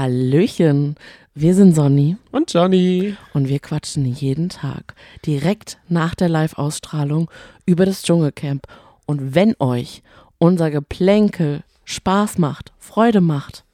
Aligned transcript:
Hallöchen, 0.00 0.94
wir 1.34 1.54
sind 1.54 1.74
Sonny 1.74 2.16
Und 2.32 2.54
Johnny. 2.54 3.16
und 3.34 3.50
wir 3.50 3.58
quatschen 3.58 4.06
jeden 4.06 4.48
Tag 4.48 4.94
direkt 5.26 5.76
nach 5.90 6.14
der 6.14 6.30
Live-Ausstrahlung 6.30 7.30
über 7.66 7.84
das 7.84 8.02
Dschungelcamp. 8.02 8.66
Und 9.04 9.34
wenn 9.34 9.54
euch 9.58 10.02
unser 10.38 10.70
Geplänkel 10.70 11.64
Spaß 11.84 12.38
macht, 12.38 12.72
Freude 12.78 13.20
macht, 13.20 13.66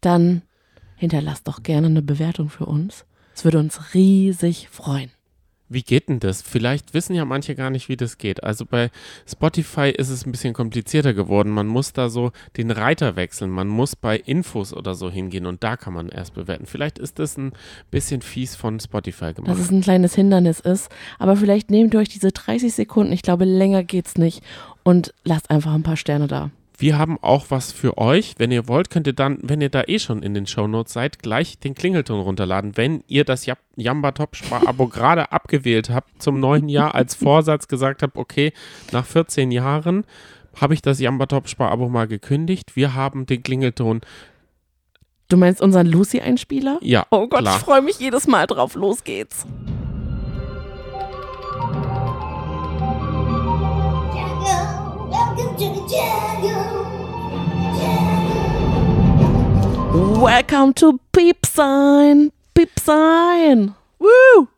dann 0.00 0.40
hinterlasst 0.96 1.46
doch 1.46 1.62
gerne 1.62 1.88
eine 1.88 2.00
Bewertung 2.00 2.48
für 2.48 2.64
uns. 2.64 3.04
Es 3.34 3.44
würde 3.44 3.58
uns 3.58 3.92
riesig 3.92 4.70
freuen. 4.70 5.10
Wie 5.68 5.82
geht 5.82 6.08
denn 6.08 6.20
das? 6.20 6.42
Vielleicht 6.42 6.94
wissen 6.94 7.14
ja 7.14 7.24
manche 7.24 7.54
gar 7.54 7.70
nicht, 7.70 7.88
wie 7.88 7.96
das 7.96 8.18
geht. 8.18 8.42
Also 8.42 8.64
bei 8.64 8.90
Spotify 9.26 9.90
ist 9.90 10.08
es 10.08 10.24
ein 10.24 10.32
bisschen 10.32 10.54
komplizierter 10.54 11.14
geworden. 11.14 11.50
Man 11.50 11.66
muss 11.66 11.92
da 11.92 12.08
so 12.08 12.32
den 12.56 12.70
Reiter 12.70 13.16
wechseln. 13.16 13.50
Man 13.50 13.68
muss 13.68 13.94
bei 13.94 14.16
Infos 14.16 14.72
oder 14.72 14.94
so 14.94 15.10
hingehen 15.10 15.46
und 15.46 15.62
da 15.62 15.76
kann 15.76 15.92
man 15.92 16.08
erst 16.08 16.34
bewerten. 16.34 16.66
Vielleicht 16.66 16.98
ist 16.98 17.18
das 17.18 17.36
ein 17.36 17.52
bisschen 17.90 18.22
fies 18.22 18.56
von 18.56 18.80
Spotify 18.80 19.34
gemacht. 19.34 19.50
Dass 19.50 19.58
es 19.58 19.70
ein 19.70 19.82
kleines 19.82 20.14
Hindernis 20.14 20.60
ist. 20.60 20.90
Aber 21.18 21.36
vielleicht 21.36 21.70
nehmt 21.70 21.94
ihr 21.94 22.00
euch 22.00 22.08
diese 22.08 22.32
30 22.32 22.72
Sekunden, 22.72 23.12
ich 23.12 23.22
glaube, 23.22 23.44
länger 23.44 23.84
geht's 23.84 24.16
nicht, 24.16 24.42
und 24.82 25.12
lasst 25.24 25.50
einfach 25.50 25.74
ein 25.74 25.82
paar 25.82 25.96
Sterne 25.96 26.28
da. 26.28 26.50
Wir 26.80 26.96
haben 26.96 27.18
auch 27.20 27.46
was 27.48 27.72
für 27.72 27.98
euch. 27.98 28.34
Wenn 28.38 28.52
ihr 28.52 28.68
wollt, 28.68 28.88
könnt 28.88 29.08
ihr 29.08 29.12
dann, 29.12 29.38
wenn 29.42 29.60
ihr 29.60 29.68
da 29.68 29.82
eh 29.88 29.98
schon 29.98 30.22
in 30.22 30.32
den 30.32 30.46
Shownotes 30.46 30.92
seid, 30.92 31.18
gleich 31.18 31.58
den 31.58 31.74
Klingelton 31.74 32.20
runterladen. 32.20 32.76
Wenn 32.76 33.02
ihr 33.08 33.24
das 33.24 33.48
Jamba 33.74 34.12
Top 34.12 34.36
Spar-Abo 34.36 34.86
gerade 34.88 35.32
abgewählt 35.32 35.90
habt 35.90 36.22
zum 36.22 36.38
neuen 36.38 36.68
Jahr 36.68 36.94
als 36.94 37.16
Vorsatz 37.16 37.66
gesagt 37.66 38.02
habt, 38.04 38.16
okay, 38.16 38.52
nach 38.92 39.04
14 39.04 39.50
Jahren 39.50 40.04
habe 40.54 40.72
ich 40.74 40.80
das 40.80 41.00
Jamba 41.00 41.26
Top 41.26 41.48
Spar-Abo 41.48 41.88
mal 41.88 42.06
gekündigt. 42.06 42.76
Wir 42.76 42.94
haben 42.94 43.26
den 43.26 43.42
Klingelton. 43.42 44.00
Du 45.28 45.36
meinst 45.36 45.60
unseren 45.60 45.88
Lucy-Einspieler? 45.88 46.78
Ja, 46.80 47.06
Oh 47.10 47.26
Gott, 47.26 47.40
klar. 47.40 47.56
ich 47.56 47.62
freue 47.64 47.82
mich 47.82 47.98
jedes 47.98 48.28
Mal 48.28 48.46
drauf. 48.46 48.76
Los 48.76 49.02
geht's. 49.02 49.44
Welcome 60.20 60.74
to 60.74 60.98
Piepsein. 61.12 62.32
Piepsein. 62.54 63.74
Woo! 64.00 64.48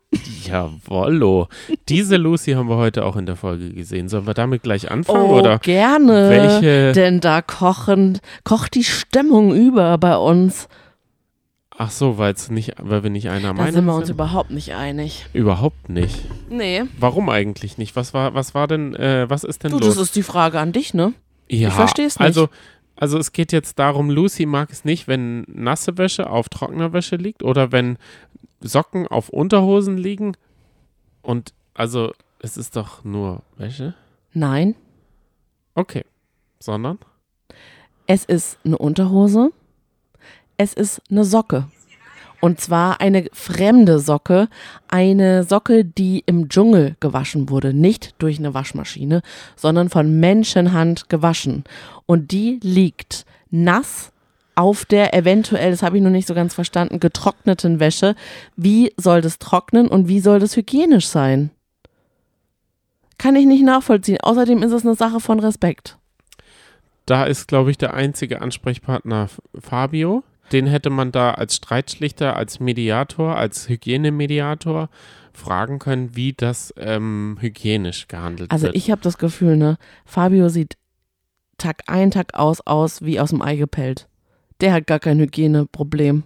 Jawollo. 0.47 1.49
Diese 1.89 2.17
Lucy 2.17 2.53
haben 2.53 2.69
wir 2.69 2.77
heute 2.77 3.05
auch 3.05 3.15
in 3.17 3.27
der 3.27 3.37
Folge 3.37 3.71
gesehen. 3.75 4.09
Sollen 4.09 4.27
wir 4.27 4.33
damit 4.35 4.63
gleich 4.63 4.91
anfangen? 4.91 5.31
Oh, 5.31 5.39
oder? 5.39 5.59
gerne. 5.59 6.31
welche- 6.31 6.93
Denn 6.93 7.21
da 7.21 7.43
kochen, 7.43 8.19
kocht 8.45 8.75
die 8.75 8.85
Stimmung 8.85 9.55
über 9.55 9.99
bei 9.99 10.17
uns. 10.17 10.67
Ach 11.77 11.91
so, 11.91 12.17
weil 12.19 12.33
es 12.33 12.51
nicht, 12.51 12.73
weil 12.81 13.03
wir 13.03 13.11
nicht 13.11 13.29
einer 13.29 13.49
Da 13.49 13.53
Meinung 13.55 13.73
sind 13.73 13.85
wir 13.85 13.95
uns 13.95 14.07
sind? 14.07 14.15
überhaupt 14.17 14.51
nicht 14.51 14.75
einig. 14.75 15.27
Überhaupt 15.35 15.89
nicht. 15.91 16.25
Nee. 16.49 16.85
Warum 16.99 17.29
eigentlich 17.29 17.77
nicht? 17.79 17.97
Was 17.97 18.13
war, 18.15 18.35
was 18.35 18.55
war 18.55 18.67
denn, 18.67 18.95
äh, 18.95 19.29
was 19.29 19.45
ist 19.45 19.63
denn 19.63 19.71
Du, 19.73 19.79
los? 19.79 19.89
das 19.95 19.99
ist 19.99 20.17
die 20.17 20.23
Frage 20.23 20.59
an 20.59 20.73
dich, 20.73 20.95
ne? 20.95 21.13
ja, 21.49 21.71
versteh's 21.71 22.19
nicht. 22.19 22.27
Also, 22.27 22.49
also 23.01 23.19
es 23.19 23.33
geht 23.33 23.51
jetzt 23.51 23.79
darum, 23.79 24.11
Lucy 24.11 24.45
mag 24.45 24.71
es 24.71 24.85
nicht, 24.85 25.09
wenn 25.09 25.45
nasse 25.49 25.97
Wäsche 25.97 26.29
auf 26.29 26.51
trockener 26.51 26.93
Wäsche 26.93 27.17
liegt 27.17 27.43
oder 27.43 27.73
wenn 27.73 27.97
Socken 28.61 29.09
auf 29.09 29.31
Unterhosen 29.31 29.97
liegen. 29.97 30.37
Und 31.23 31.55
also, 31.73 32.13
es 32.41 32.59
ist 32.59 32.77
doch 32.77 33.03
nur 33.03 33.43
Wäsche. 33.57 33.95
Nein. 34.35 34.75
Okay. 35.75 36.05
Sondern? 36.59 36.99
Es 38.07 38.27
ist 38.27 38.59
eine 38.65 38.77
Unterhose. 38.77 39.51
Es 40.59 40.75
ist 40.75 41.01
eine 41.11 41.25
Socke. 41.25 41.69
Und 42.41 42.61
zwar 42.61 43.01
eine 43.01 43.27
fremde 43.33 43.99
Socke. 43.99 44.49
Eine 44.89 45.45
Socke, 45.45 45.85
die 45.85 46.23
im 46.27 46.49
Dschungel 46.49 46.97
gewaschen 47.01 47.51
wurde. 47.51 47.75
Nicht 47.75 48.15
durch 48.19 48.39
eine 48.39 48.55
Waschmaschine, 48.55 49.23
sondern 49.57 49.91
von 49.91 50.19
Menschenhand 50.19 51.09
gewaschen. 51.09 51.65
Und 52.07 52.33
die 52.33 52.59
liegt 52.63 53.27
nass 53.51 54.13
auf 54.55 54.85
der 54.85 55.15
eventuell, 55.15 55.71
das 55.71 55.83
habe 55.83 55.97
ich 55.97 56.03
noch 56.03 56.11
nicht 56.11 56.29
so 56.29 56.35
ganz 56.35 56.55
verstanden, 56.55 57.01
getrockneten 57.01 57.81
Wäsche. 57.81 58.15
Wie 58.57 58.93
soll 58.97 59.21
das 59.21 59.39
trocknen 59.39 59.89
und 59.89 60.09
wie 60.09 60.21
soll 60.21 60.39
das 60.39 60.57
hygienisch 60.57 61.07
sein? 61.07 61.51
Kann 63.17 63.37
ich 63.37 63.47
nicht 63.47 63.63
nachvollziehen. 63.63 64.19
Außerdem 64.21 64.63
ist 64.63 64.73
es 64.73 64.85
eine 64.85 64.95
Sache 64.95 65.21
von 65.21 65.41
Respekt. 65.41 65.99
Da 67.07 67.25
ist, 67.25 67.49
glaube 67.49 67.71
ich, 67.71 67.79
der 67.79 67.95
einzige 67.95 68.41
Ansprechpartner 68.41 69.29
Fabio. 69.59 70.23
Den 70.53 70.67
hätte 70.67 70.91
man 70.91 71.13
da 71.13 71.33
als 71.33 71.57
Streitschlichter, 71.57 72.37
als 72.37 72.61
Mediator, 72.61 73.37
als 73.37 73.69
Hygienemediator 73.69 74.89
fragen 75.33 75.79
können, 75.79 76.17
wie 76.17 76.33
das 76.33 76.75
ähm, 76.77 77.39
hygienisch 77.41 78.09
gehandelt 78.09 78.51
Also 78.51 78.67
wird. 78.67 78.77
ich 78.77 78.91
habe 78.91 79.01
das 79.03 79.19
Gefühl, 79.19 79.57
ne, 79.57 79.79
Fabio 80.05 80.49
sieht 80.49 80.77
Tag 81.59 81.83
ein, 81.87 82.11
Tag 82.11 82.35
aus 82.35 82.61
aus 82.63 83.03
wie 83.03 83.21
aus 83.21 83.31
dem 83.31 83.43
Ei 83.43 83.57
gepellt. 83.57 84.09
Der 84.61 84.73
hat 84.73 84.87
gar 84.87 84.99
kein 84.99 85.19
Hygieneproblem. 85.19 86.25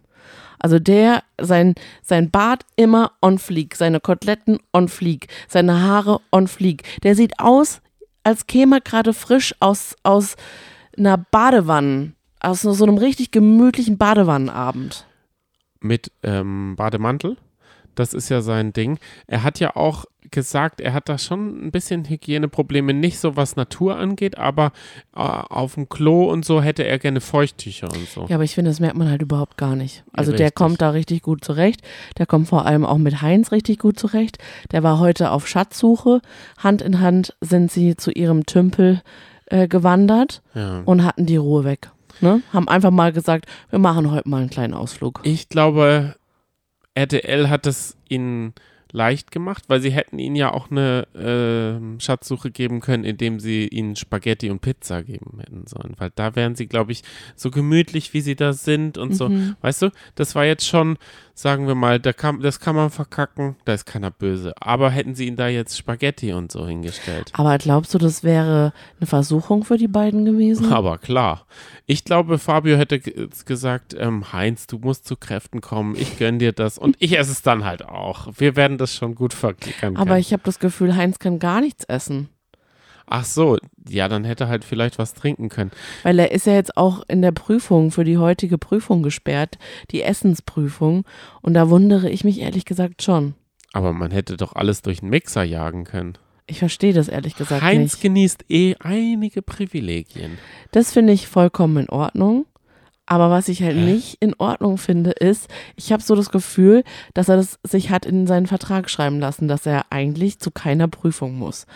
Also 0.59 0.79
der, 0.79 1.23
sein, 1.39 1.75
sein 2.03 2.31
Bart 2.31 2.65
immer 2.77 3.13
on 3.21 3.39
fleek, 3.39 3.77
seine 3.77 4.01
Koteletten 4.01 4.59
on 4.73 4.89
fleek, 4.89 5.27
seine 5.49 5.83
Haare 5.83 6.21
on 6.33 6.49
fleek. 6.49 6.85
Der 7.03 7.15
sieht 7.15 7.39
aus, 7.39 7.83
als 8.23 8.47
käme 8.47 8.77
er 8.77 8.81
gerade 8.81 9.13
frisch 9.13 9.55
aus, 9.61 9.95
aus 10.05 10.37
einer 10.97 11.19
Badewanne, 11.19 12.13
aus 12.45 12.63
so 12.63 12.85
einem 12.85 12.99
richtig 12.99 13.31
gemütlichen 13.31 13.99
Badewannenabend. 13.99 15.07
mit 15.81 16.11
ähm, 16.23 16.75
Bademantel. 16.77 17.37
Das 17.95 18.13
ist 18.13 18.29
ja 18.29 18.41
sein 18.43 18.73
Ding. 18.73 18.99
Er 19.29 19.45
hat 19.45 19.61
ja 19.61 19.77
auch 19.77 20.05
gesagt, 20.33 20.81
er 20.81 20.95
hat 20.95 21.09
da 21.09 21.17
schon 21.17 21.65
ein 21.67 21.71
bisschen 21.71 22.09
Hygieneprobleme, 22.09 22.93
nicht 22.93 23.21
so 23.21 23.37
was 23.37 23.55
Natur 23.55 23.97
angeht, 23.97 24.37
aber 24.37 24.73
äh, 25.15 25.21
auf 25.21 25.75
dem 25.75 25.89
Klo 25.89 26.25
und 26.29 26.45
so 26.45 26.61
hätte 26.61 26.83
er 26.85 26.99
gerne 26.99 27.21
Feuchttücher 27.21 27.87
und 27.93 28.09
so. 28.09 28.27
Ja, 28.29 28.35
aber 28.37 28.43
ich 28.45 28.55
finde, 28.57 28.71
das 28.73 28.81
merkt 28.81 28.97
man 28.97 29.09
halt 29.11 29.23
überhaupt 29.23 29.57
gar 29.59 29.77
nicht. 29.77 30.03
Also 30.13 30.33
der 30.33 30.47
richtig. 30.47 30.55
kommt 30.57 30.83
da 30.83 30.91
richtig 30.91 31.23
gut 31.23 31.45
zurecht. 31.45 31.83
Der 32.19 32.27
kommt 32.27 32.49
vor 32.49 32.67
allem 32.67 32.85
auch 32.85 32.99
mit 32.99 33.23
Heinz 33.23 33.53
richtig 33.53 33.79
gut 33.79 33.97
zurecht. 34.01 34.39
Der 34.73 34.83
war 34.83 34.99
heute 34.99 35.31
auf 35.31 35.47
Schatzsuche. 35.47 36.21
Hand 36.59 36.83
in 36.83 36.99
Hand 37.01 37.37
sind 37.43 37.71
sie 37.71 37.95
zu 37.97 38.11
ihrem 38.11 38.45
Tümpel 38.47 39.03
äh, 39.47 39.69
gewandert 39.69 40.43
Ja. 40.55 40.81
und 40.85 41.05
hatten 41.05 41.27
die 41.27 41.37
Ruhe 41.37 41.63
weg. 41.63 41.91
Ne? 42.21 42.43
Haben 42.53 42.69
einfach 42.69 42.91
mal 42.91 43.13
gesagt, 43.13 43.47
wir 43.71 43.79
machen 43.79 44.11
heute 44.11 44.29
mal 44.29 44.41
einen 44.41 44.51
kleinen 44.51 44.75
Ausflug. 44.75 45.21
Ich 45.25 45.49
glaube, 45.49 46.17
RTL 46.95 47.49
hat 47.49 47.67
es 47.67 47.97
ihnen 48.09 48.55
leicht 48.95 49.33
gemacht, 49.33 49.65
weil 49.67 49.81
sie 49.81 49.91
hätten 49.91 50.21
ihnen 50.21 50.37
ja 50.37 50.53
auch 50.53 50.71
eine 50.71 51.09
ähm, 51.17 51.99
Schatzsuche 51.99 52.53
geben 52.53 52.81
können, 52.81 53.03
indem 53.03 53.41
sie 53.41 53.67
ihnen 53.67 53.97
Spaghetti 53.97 54.51
und 54.51 54.61
Pizza 54.61 55.03
geben 55.03 55.41
hätten 55.41 55.67
sollen. 55.67 55.97
Weil 55.99 56.13
da 56.15 56.37
wären 56.37 56.55
sie, 56.55 56.69
glaube 56.69 56.93
ich, 56.93 57.03
so 57.35 57.51
gemütlich, 57.51 58.15
wie 58.15 58.21
sie 58.21 58.37
da 58.37 58.53
sind 58.53 58.97
und 58.97 59.17
so. 59.17 59.29
Mhm. 59.29 59.57
Weißt 59.63 59.83
du, 59.83 59.91
das 60.15 60.37
war 60.37 60.45
jetzt 60.45 60.69
schon, 60.69 60.97
sagen 61.35 61.67
wir 61.67 61.75
mal, 61.75 61.99
da 61.99 62.13
kann, 62.13 62.41
das 62.41 62.61
kann 62.61 62.77
man 62.77 62.91
verkacken, 62.91 63.57
da 63.65 63.75
ist 63.75 63.87
keiner 63.87 64.11
böse. 64.11 64.55
Aber 64.61 64.91
hätten 64.91 65.15
sie 65.15 65.27
ihnen 65.27 65.37
da 65.37 65.49
jetzt 65.49 65.77
Spaghetti 65.77 66.33
und 66.33 66.53
so 66.53 66.67
hingestellt. 66.67 67.31
Aber 67.35 67.59
glaubst 67.59 67.93
du, 67.93 67.99
das 67.99 68.23
wäre 68.23 68.73
eine 69.01 69.07
Versuchung 69.07 69.65
für 69.65 69.77
die 69.77 69.89
beiden 69.89 70.25
gewesen? 70.25 70.73
Aber 70.73 70.99
klar. 70.99 71.47
Ich 71.87 72.05
glaube, 72.05 72.39
Fabio 72.39 72.77
hätte 72.77 73.01
ge- 73.01 73.29
gesagt, 73.45 73.95
ähm, 73.99 74.33
Heinz, 74.33 74.67
du 74.67 74.79
musst 74.79 75.07
zu 75.07 75.17
Kräften 75.17 75.61
kommen, 75.61 75.97
ich 75.97 76.19
gönn 76.19 76.39
dir 76.39 76.53
das 76.53 76.79
und 76.79 76.97
ich 77.01 77.19
esse 77.19 77.33
es 77.33 77.43
dann 77.43 77.65
halt 77.65 77.85
auch. 77.85 78.29
Wir 78.37 78.57
werden 78.57 78.79
das 78.79 78.95
schon 78.95 79.15
gut 79.15 79.35
verklickern 79.35 79.97
Aber 79.97 80.19
ich 80.19 80.33
habe 80.33 80.43
das 80.45 80.59
Gefühl, 80.61 80.95
Heinz 80.97 81.19
kann 81.19 81.39
gar 81.41 81.61
nichts 81.61 81.85
essen. 81.85 82.29
Ach 83.07 83.25
so, 83.25 83.59
ja, 83.89 84.09
dann 84.09 84.25
hätte 84.25 84.45
er 84.45 84.49
halt 84.49 84.65
vielleicht 84.65 84.99
was 84.99 85.15
trinken 85.15 85.49
können. 85.49 85.71
Weil 86.03 86.19
er 86.19 86.33
ist 86.33 86.47
ja 86.47 86.55
jetzt 86.55 86.77
auch 86.77 87.03
in 87.09 87.23
der 87.23 87.33
Prüfung 87.33 87.91
für 87.91 88.05
die 88.05 88.19
heutige 88.19 88.59
Prüfung 88.59 89.03
gesperrt, 89.03 89.59
die 89.91 90.03
Essensprüfung. 90.03 91.05
Und 91.43 91.55
da 91.55 91.69
wundere 91.69 92.09
ich 92.09 92.25
mich 92.25 92.41
ehrlich 92.41 92.65
gesagt 92.65 93.03
schon. 93.03 93.35
Aber 93.73 93.93
man 93.93 94.11
hätte 94.11 94.37
doch 94.37 94.55
alles 94.55 94.83
durch 94.83 95.01
den 95.01 95.11
Mixer 95.11 95.43
jagen 95.43 95.85
können. 95.85 96.17
Ich 96.47 96.59
verstehe 96.59 96.93
das 96.93 97.09
ehrlich 97.09 97.37
gesagt 97.37 97.63
Heinz 97.63 97.95
nicht. 97.95 98.03
genießt 98.03 98.45
eh 98.51 98.75
einige 98.79 99.43
Privilegien. 99.43 100.39
Das 100.73 100.93
finde 100.93 101.13
ich 101.13 101.27
vollkommen 101.27 101.77
in 101.85 101.89
Ordnung. 101.89 102.47
Aber 103.07 103.31
was 103.31 103.49
ich 103.49 103.63
halt 103.63 103.77
Hä? 103.77 103.85
nicht 103.85 104.17
in 104.21 104.35
Ordnung 104.39 104.79
finde, 104.79 105.11
ist, 105.11 105.49
ich 105.77 105.93
habe 105.93 106.03
so 106.03 106.15
das 106.15 106.31
Gefühl, 106.31 106.85
dass 107.13 107.29
er 107.29 107.37
das 107.37 107.59
sich 107.63 107.91
hat 107.91 108.07
in 108.07 108.27
seinen 108.27 108.47
Vertrag 108.47 108.89
schreiben 108.89 109.21
lassen, 109.21 109.47
dass 109.47 109.67
er 109.67 109.87
eigentlich 109.91 110.39
zu 110.39 110.51
keiner 110.51 110.89
Prüfung 110.89 111.37
muss. 111.39 111.67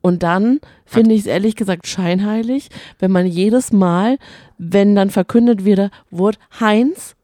Und 0.00 0.22
dann 0.22 0.60
finde 0.86 1.14
ich 1.14 1.22
es 1.22 1.26
ehrlich 1.26 1.56
gesagt 1.56 1.86
scheinheilig, 1.86 2.68
wenn 2.98 3.10
man 3.10 3.26
jedes 3.26 3.72
Mal, 3.72 4.18
wenn 4.56 4.94
dann 4.94 5.10
verkündet 5.10 5.64
wird, 5.64 5.90
wurde 6.10 6.38
Heinz, 6.60 7.16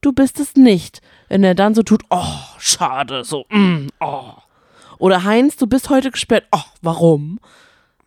du 0.00 0.12
bist 0.12 0.40
es 0.40 0.56
nicht. 0.56 1.00
Wenn 1.28 1.44
er 1.44 1.54
dann 1.54 1.74
so 1.74 1.82
tut, 1.82 2.02
oh, 2.10 2.24
schade, 2.58 3.24
so, 3.24 3.44
mm, 3.50 3.88
oh. 4.00 4.32
Oder 4.98 5.24
Heinz, 5.24 5.56
du 5.56 5.66
bist 5.66 5.90
heute 5.90 6.10
gesperrt, 6.10 6.44
oh, 6.52 6.64
warum? 6.82 7.38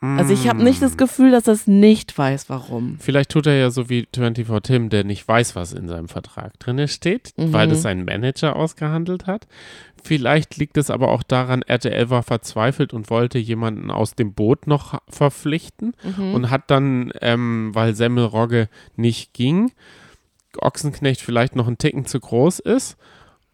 Also 0.02 0.34
ich 0.34 0.48
habe 0.48 0.64
nicht 0.64 0.82
das 0.82 0.96
Gefühl, 0.96 1.32
dass 1.32 1.48
er 1.48 1.54
es 1.54 1.68
nicht 1.68 2.18
weiß, 2.18 2.50
warum. 2.50 2.98
Vielleicht 3.02 3.32
tut 3.32 3.48
er 3.48 3.56
ja 3.58 3.70
so 3.70 3.90
wie 3.90 4.08
24 4.16 4.48
Tim, 4.64 4.90
der 4.90 5.04
nicht 5.04 5.28
weiß, 5.28 5.58
was 5.58 5.74
in 5.74 5.90
seinem 5.90 6.08
Vertrag 6.08 6.58
drin 6.60 6.88
steht, 6.88 7.34
weil 7.36 7.68
Mhm. 7.68 7.72
das 7.72 7.82
sein 7.82 8.06
Manager 8.06 8.56
ausgehandelt 8.56 9.28
hat. 9.28 9.46
Vielleicht 10.02 10.56
liegt 10.56 10.78
es 10.78 10.90
aber 10.90 11.10
auch 11.10 11.22
daran, 11.24 11.64
RTL 11.64 12.10
war 12.10 12.24
verzweifelt 12.24 12.94
und 12.94 13.10
wollte 13.10 13.40
jemanden 13.40 13.92
aus 13.92 14.16
dem 14.16 14.34
Boot 14.34 14.68
noch 14.68 15.02
verpflichten 15.10 15.94
Mhm. 16.18 16.34
und 16.34 16.50
hat 16.50 16.72
dann, 16.72 17.12
ähm, 17.22 17.72
weil 17.74 17.94
Semmelrogge 17.94 18.70
nicht 18.96 19.34
ging, 19.34 19.72
Ochsenknecht 20.62 21.22
vielleicht 21.22 21.58
noch 21.58 21.68
einen 21.68 21.78
Ticken 21.78 22.06
zu 22.06 22.20
groß 22.22 22.60
ist 22.60 22.98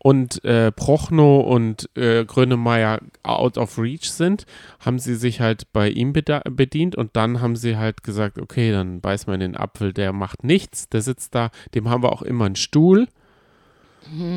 und 0.06 0.46
äh, 0.46 0.72
Prochnow 0.72 1.44
und 1.48 1.90
äh, 1.98 2.26
Grönemeyer 2.26 3.00
out 3.24 3.58
of 3.58 3.80
reach 3.80 4.12
sind, 4.12 4.46
haben 4.80 5.00
sie 5.00 5.16
sich 5.16 5.42
halt 5.42 5.74
bei 5.74 5.90
ihm 5.90 6.14
bedient 6.14 6.96
und 6.96 7.16
dann 7.16 7.42
haben 7.42 7.56
sie 7.56 7.76
halt 7.76 8.04
gesagt, 8.04 8.38
okay, 8.38 8.72
dann 8.72 9.02
beiß 9.02 9.26
mal 9.26 9.34
in 9.34 9.40
den 9.40 9.58
Apfel, 9.58 9.94
der 9.94 10.14
macht 10.14 10.44
nichts, 10.44 10.90
der 10.90 11.02
sitzt 11.02 11.34
da, 11.34 11.50
dem 11.74 11.90
haben 11.90 12.04
wir 12.04 12.12
auch 12.14 12.22
immer 12.22 12.46
einen 12.46 12.56
Stuhl, 12.56 13.08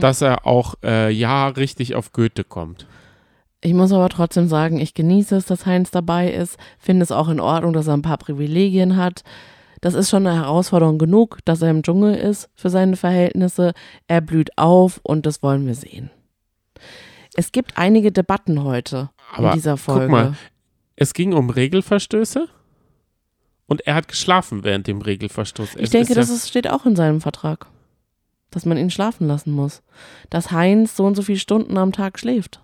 dass 0.01 0.23
er 0.23 0.47
auch 0.47 0.75
äh, 0.83 1.11
ja 1.11 1.49
richtig 1.49 1.95
auf 1.95 2.13
Goethe 2.15 2.45
kommt. 2.45 2.87
Ich 3.61 3.75
muss 3.75 3.93
aber 3.93 4.09
trotzdem 4.09 4.49
sagen, 4.49 4.81
ich 4.81 4.95
genieße 4.95 5.37
es, 5.37 5.45
dass 5.45 5.67
Heinz 5.67 5.91
dabei 5.91 6.33
ist, 6.33 6.57
finde 6.79 7.03
es 7.03 7.13
auch 7.13 7.29
in 7.29 7.41
Ordnung, 7.41 7.75
dass 7.75 7.89
er 7.89 7.95
ein 7.95 8.01
paar 8.01 8.17
Privilegien 8.17 8.97
hat. 8.97 9.23
Das 9.81 9.95
ist 9.95 10.11
schon 10.11 10.27
eine 10.27 10.37
Herausforderung 10.37 10.99
genug, 10.99 11.39
dass 11.45 11.63
er 11.63 11.71
im 11.71 11.83
Dschungel 11.83 12.15
ist 12.15 12.49
für 12.55 12.71
seine 12.71 12.97
Verhältnisse. 12.97 13.73
Er 14.07 14.21
blüht 14.21 14.57
auf 14.59 15.01
und 15.03 15.25
das 15.27 15.43
wollen 15.43 15.67
wir 15.67 15.75
sehen. 15.75 16.11
Es 17.35 17.53
gibt 17.53 17.79
einige 17.79 18.11
Debatten 18.11 18.65
heute 18.65 19.11
Aber 19.35 19.51
in 19.51 19.55
dieser 19.55 19.73
guck 19.73 19.81
Folge. 19.81 20.09
mal, 20.13 20.35
Es 20.97 21.15
ging 21.15 21.33
um 21.33 21.51
Regelverstöße 21.51 22.49
und 23.67 23.87
er 23.87 23.95
hat 23.95 24.09
geschlafen 24.09 24.65
während 24.65 24.87
dem 24.87 25.01
Regelverstoß. 25.01 25.77
ich 25.77 25.83
Es 25.83 25.91
denke, 25.91 26.15
das 26.15 26.29
ja, 26.31 26.49
steht 26.49 26.69
auch 26.69 26.85
in 26.87 26.97
seinem 26.97 27.21
Vertrag, 27.21 27.67
dass 28.51 28.65
man 28.65 28.79
ihn 28.79 28.91
schlafen 28.91 29.29
lassen 29.29 29.53
muss. 29.53 29.83
Dass 30.31 30.51
Heinz 30.51 30.97
so 30.97 31.05
und 31.05 31.15
so 31.15 31.23
viele 31.23 31.39
Stunden 31.39 31.77
am 31.79 31.93
Tag 31.93 32.19
schläft. 32.19 32.61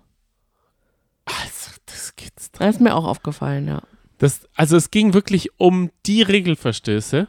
also, 1.25 1.71
das 1.85 2.15
geht's. 2.15 2.51
Das 2.51 2.75
ist 2.75 2.81
mir 2.81 2.95
auch 2.95 3.05
aufgefallen, 3.05 3.67
ja. 3.67 3.81
Das, 4.17 4.47
also 4.55 4.77
es 4.77 4.91
ging 4.91 5.13
wirklich 5.13 5.49
um 5.57 5.91
die 6.05 6.21
Regelverstöße. 6.21 7.27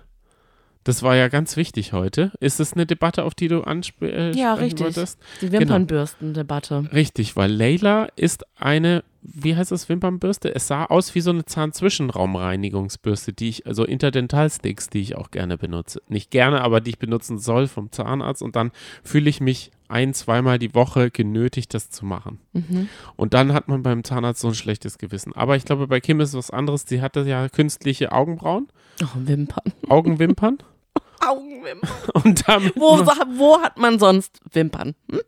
Das 0.85 1.03
war 1.03 1.17
ja 1.17 1.27
ganz 1.27 1.56
wichtig 1.56 1.93
heute. 1.93 2.31
Ist 2.38 2.61
es 2.61 2.75
eine 2.75 2.87
Debatte, 2.87 3.25
auf 3.25 3.35
die 3.35 3.49
du 3.49 3.62
ansprechen 3.62 4.15
äh, 4.15 4.31
Ja, 4.38 4.55
richtig. 4.55 4.85
wolltest? 4.85 5.19
Die 5.41 5.50
Wimpernbürstendebatte. 5.50 6.88
Richtig, 6.93 7.35
weil 7.35 7.50
Layla 7.50 8.06
ist 8.15 8.44
eine, 8.55 9.03
wie 9.21 9.56
heißt 9.56 9.73
das, 9.73 9.88
Wimpernbürste? 9.88 10.55
Es 10.55 10.69
sah 10.69 10.85
aus 10.85 11.12
wie 11.17 11.23
so 11.23 11.31
eine 11.31 11.44
Zahnzwischenraumreinigungsbürste, 11.44 13.33
die 13.33 13.49
ich, 13.49 13.67
also 13.67 13.85
Interdentalsticks, 13.85 14.88
die 14.88 15.00
ich 15.00 15.17
auch 15.17 15.33
gerne 15.33 15.59
benutze. 15.59 16.03
Nicht 16.09 16.31
gerne, 16.31 16.61
aber 16.61 16.81
die 16.81 16.91
ich 16.91 16.99
benutzen 17.00 17.38
soll 17.41 17.67
vom 17.67 17.91
Zahnarzt 17.91 18.43
und 18.43 18.55
dann 18.55 18.71
fühle 19.03 19.29
ich 19.29 19.41
mich 19.41 19.73
ein, 19.88 20.15
zweimal 20.15 20.59
die 20.59 20.75
Woche 20.75 21.11
genötigt, 21.11 21.73
das 21.75 21.91
zu 21.91 22.05
machen. 22.06 22.41
Mhm. 22.53 22.88
Und 23.17 23.35
dann 23.35 23.53
hat 23.53 23.69
man 23.69 23.83
beim 23.83 24.05
Zahnarzt 24.05 24.41
so 24.41 24.49
ein 24.49 24.55
schlechtes 24.55 24.99
Gewissen. 24.99 25.33
Aber 25.35 25.56
ich 25.56 25.65
glaube, 25.65 25.87
bei 25.87 26.00
Kim 26.00 26.21
ist 26.21 26.35
was 26.35 26.50
anderes. 26.50 26.85
Sie 26.87 27.00
hatte 27.03 27.21
ja 27.23 27.49
künstliche 27.49 28.12
Augenbrauen, 28.12 28.69
Oh, 29.03 29.06
Wimpern. 29.17 29.73
Augenwimpern. 29.88 30.59
Augenwimpern. 31.27 31.91
und 32.25 32.49
damit. 32.49 32.75
Wo, 32.77 32.99
wo 33.38 33.61
hat 33.62 33.79
man 33.79 33.99
sonst 33.99 34.41
Wimpern? 34.53 34.94
Hm? 35.11 35.21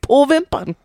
Po-Wimpern. 0.00 0.76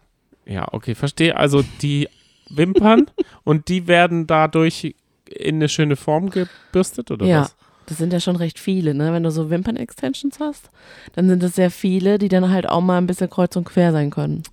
Ja, 0.46 0.68
okay, 0.72 0.96
verstehe. 0.96 1.36
Also 1.36 1.64
die 1.82 2.08
Wimpern 2.50 3.08
und 3.44 3.68
die 3.68 3.88
werden 3.88 4.28
dadurch 4.28 4.96
in 5.30 5.56
eine 5.56 5.68
schöne 5.70 5.96
Form 5.98 6.30
gebürstet 6.30 7.12
oder 7.12 7.26
Ja. 7.26 7.42
was? 7.42 7.57
Das 7.88 7.98
sind 7.98 8.14
ja 8.14 8.20
schon 8.20 8.36
recht 8.36 8.60
viele, 8.60 8.94
ne? 8.94 9.12
Wenn 9.14 9.24
du 9.24 9.32
so 9.32 9.50
Wimpern-Extensions 9.50 10.40
hast, 10.40 10.70
dann 11.14 11.28
sind 11.28 11.42
es 11.42 11.56
sehr 11.56 11.72
viele, 11.72 12.18
die 12.20 12.28
dann 12.30 12.52
halt 12.52 12.70
auch 12.70 12.82
mal 12.82 12.98
ein 13.00 13.08
bisschen 13.08 13.30
kreuz 13.30 13.56
und 13.56 13.64
quer 13.64 13.92
sein 13.92 14.10
können. 14.12 14.44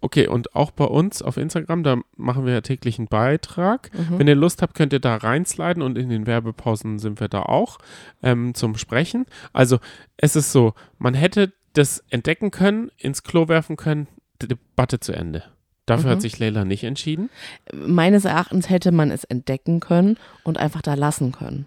Okay, 0.00 0.28
und 0.28 0.54
auch 0.54 0.70
bei 0.70 0.84
uns 0.84 1.22
auf 1.22 1.36
Instagram, 1.36 1.82
da 1.82 1.96
machen 2.16 2.46
wir 2.46 2.52
ja 2.52 2.60
täglich 2.60 2.98
einen 2.98 3.08
Beitrag. 3.08 3.90
Mhm. 3.92 4.18
Wenn 4.20 4.28
ihr 4.28 4.36
Lust 4.36 4.62
habt, 4.62 4.74
könnt 4.74 4.92
ihr 4.92 5.00
da 5.00 5.16
reinsliden 5.16 5.82
und 5.82 5.98
in 5.98 6.08
den 6.08 6.26
Werbepausen 6.26 6.98
sind 7.00 7.18
wir 7.20 7.28
da 7.28 7.42
auch 7.42 7.78
ähm, 8.22 8.54
zum 8.54 8.76
Sprechen. 8.76 9.26
Also 9.52 9.78
es 10.16 10.36
ist 10.36 10.52
so, 10.52 10.74
man 10.98 11.14
hätte 11.14 11.52
das 11.72 12.04
entdecken 12.10 12.50
können, 12.52 12.90
ins 12.96 13.22
Klo 13.24 13.48
werfen 13.48 13.76
können, 13.76 14.06
die 14.40 14.48
Debatte 14.48 15.00
zu 15.00 15.12
Ende. 15.12 15.42
Dafür 15.84 16.06
Mhm. 16.10 16.12
hat 16.12 16.22
sich 16.22 16.38
Leila 16.38 16.64
nicht 16.64 16.84
entschieden. 16.84 17.28
Meines 17.74 18.24
Erachtens 18.24 18.70
hätte 18.70 18.92
man 18.92 19.10
es 19.10 19.24
entdecken 19.24 19.80
können 19.80 20.16
und 20.44 20.58
einfach 20.58 20.80
da 20.82 20.94
lassen 20.94 21.32
können. 21.32 21.66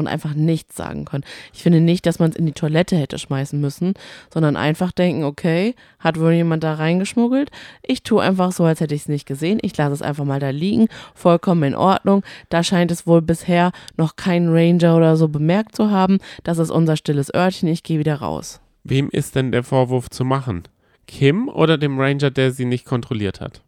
Und 0.00 0.06
einfach 0.08 0.34
nichts 0.34 0.76
sagen 0.76 1.04
können. 1.04 1.24
Ich 1.52 1.62
finde 1.62 1.80
nicht, 1.80 2.06
dass 2.06 2.18
man 2.18 2.30
es 2.30 2.36
in 2.36 2.46
die 2.46 2.52
Toilette 2.52 2.96
hätte 2.96 3.18
schmeißen 3.18 3.60
müssen, 3.60 3.92
sondern 4.32 4.56
einfach 4.56 4.92
denken, 4.92 5.24
okay, 5.24 5.74
hat 5.98 6.18
wohl 6.18 6.32
jemand 6.32 6.64
da 6.64 6.74
reingeschmuggelt? 6.74 7.50
Ich 7.82 8.02
tue 8.02 8.22
einfach 8.22 8.50
so, 8.52 8.64
als 8.64 8.80
hätte 8.80 8.94
ich 8.94 9.02
es 9.02 9.08
nicht 9.08 9.26
gesehen. 9.26 9.58
Ich 9.62 9.76
lasse 9.76 9.92
es 9.92 10.02
einfach 10.02 10.24
mal 10.24 10.40
da 10.40 10.50
liegen. 10.50 10.88
Vollkommen 11.14 11.62
in 11.62 11.74
Ordnung. 11.74 12.22
Da 12.48 12.64
scheint 12.64 12.90
es 12.90 13.06
wohl 13.06 13.20
bisher 13.22 13.72
noch 13.98 14.16
kein 14.16 14.48
Ranger 14.48 14.96
oder 14.96 15.16
so 15.16 15.28
bemerkt 15.28 15.76
zu 15.76 15.90
haben. 15.90 16.18
Das 16.44 16.58
ist 16.58 16.70
unser 16.70 16.96
stilles 16.96 17.32
Örtchen. 17.34 17.68
Ich 17.68 17.82
gehe 17.82 17.98
wieder 17.98 18.16
raus. 18.16 18.60
Wem 18.82 19.10
ist 19.10 19.34
denn 19.36 19.52
der 19.52 19.62
Vorwurf 19.62 20.08
zu 20.08 20.24
machen? 20.24 20.62
Kim 21.06 21.48
oder 21.48 21.76
dem 21.76 22.00
Ranger, 22.00 22.30
der 22.30 22.52
sie 22.52 22.64
nicht 22.64 22.86
kontrolliert 22.86 23.40
hat? 23.40 23.62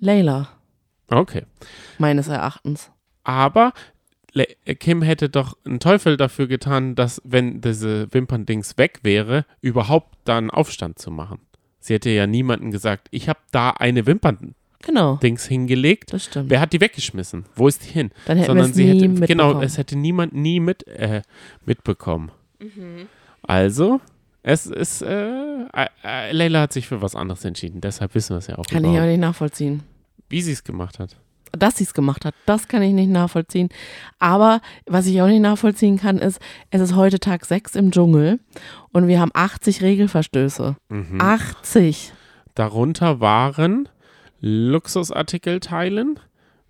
Layla, 0.00 0.48
Okay. 1.10 1.44
meines 1.98 2.28
Erachtens. 2.28 2.90
Aber 3.24 3.72
Kim 4.46 5.02
hätte 5.02 5.28
doch 5.28 5.56
einen 5.64 5.80
Teufel 5.80 6.16
dafür 6.16 6.46
getan, 6.46 6.94
dass, 6.94 7.20
wenn 7.24 7.60
diese 7.60 8.12
Wimperndings 8.12 8.78
weg 8.78 9.00
wäre, 9.02 9.44
überhaupt 9.60 10.16
da 10.24 10.38
einen 10.38 10.50
Aufstand 10.50 10.98
zu 10.98 11.10
machen. 11.10 11.40
Sie 11.80 11.94
hätte 11.94 12.10
ja 12.10 12.26
niemandem 12.26 12.70
gesagt, 12.70 13.08
ich 13.10 13.28
habe 13.28 13.38
da 13.52 13.70
eine 13.70 14.06
Wimperndings 14.06 14.54
Genau, 14.80 15.18
hingelegt. 15.20 16.12
das 16.12 16.24
stimmt. 16.26 16.50
Wer 16.50 16.60
hat 16.60 16.72
die 16.72 16.80
weggeschmissen? 16.80 17.46
Wo 17.56 17.66
ist 17.66 17.84
die 17.84 17.90
hin? 17.92 18.10
Dann 18.26 18.36
hätten 18.38 18.46
Sondern 18.46 18.70
es 18.70 18.76
sie 18.76 18.84
nie 18.84 18.90
hätte, 19.00 19.08
mitbekommen. 19.08 19.26
genau, 19.52 19.60
es 19.60 19.76
hätte 19.76 19.96
niemand 19.96 20.34
nie 20.34 20.60
mit, 20.60 20.86
äh, 20.86 21.22
mitbekommen. 21.66 22.30
Mhm. 22.60 23.06
Also, 23.42 24.00
es 24.44 24.66
ist, 24.66 25.02
äh, 25.02 25.28
äh, 25.28 25.86
äh, 26.04 26.32
Leila 26.32 26.60
hat 26.62 26.72
sich 26.72 26.86
für 26.86 27.02
was 27.02 27.16
anderes 27.16 27.44
entschieden. 27.44 27.80
Deshalb 27.80 28.14
wissen 28.14 28.34
wir 28.34 28.38
es 28.38 28.46
ja 28.46 28.56
auch 28.56 28.66
Kann 28.66 28.78
ich 28.84 28.86
aber 28.86 28.92
überhaupt. 28.98 29.10
nicht 29.10 29.20
nachvollziehen. 29.20 29.82
Wie 30.28 30.42
sie 30.42 30.52
es 30.52 30.62
gemacht 30.62 30.98
hat. 31.00 31.16
Dass 31.52 31.76
sie 31.78 31.84
es 31.84 31.94
gemacht 31.94 32.24
hat, 32.24 32.34
das 32.46 32.68
kann 32.68 32.82
ich 32.82 32.92
nicht 32.92 33.10
nachvollziehen. 33.10 33.68
Aber 34.18 34.60
was 34.86 35.06
ich 35.06 35.20
auch 35.22 35.26
nicht 35.28 35.40
nachvollziehen 35.40 35.98
kann, 35.98 36.18
ist, 36.18 36.40
es 36.70 36.80
ist 36.80 36.94
heute 36.94 37.18
Tag 37.20 37.44
6 37.44 37.74
im 37.76 37.90
Dschungel 37.90 38.38
und 38.92 39.06
wir 39.08 39.20
haben 39.20 39.30
80 39.34 39.82
Regelverstöße. 39.82 40.76
Mhm. 40.88 41.20
80. 41.20 42.12
Darunter 42.54 43.20
waren 43.20 43.88
Luxusartikelteilen 44.40 46.18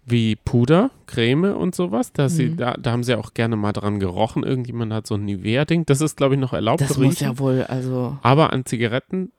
wie 0.04 0.36
Puder, 0.36 0.90
Creme 1.06 1.54
und 1.54 1.74
sowas. 1.74 2.12
Da, 2.14 2.28
sie, 2.30 2.46
Mhm. 2.46 2.56
da, 2.56 2.74
da 2.74 2.92
haben 2.92 3.04
sie 3.04 3.14
auch 3.14 3.34
gerne 3.34 3.56
mal 3.56 3.72
dran 3.72 4.00
gerochen. 4.00 4.42
Irgendjemand 4.42 4.92
hat 4.92 5.06
so 5.06 5.16
ein 5.16 5.24
Nivea-Ding. 5.26 5.84
Das 5.84 6.00
ist, 6.00 6.16
glaube 6.16 6.34
ich, 6.34 6.40
noch 6.40 6.54
erlaubt. 6.54 6.80
Das 6.80 6.96
muss 6.96 7.20
ja 7.20 7.38
wohl, 7.38 7.62
also. 7.64 8.16
Aber 8.22 8.52
an 8.54 8.64
Zigaretten 8.64 9.32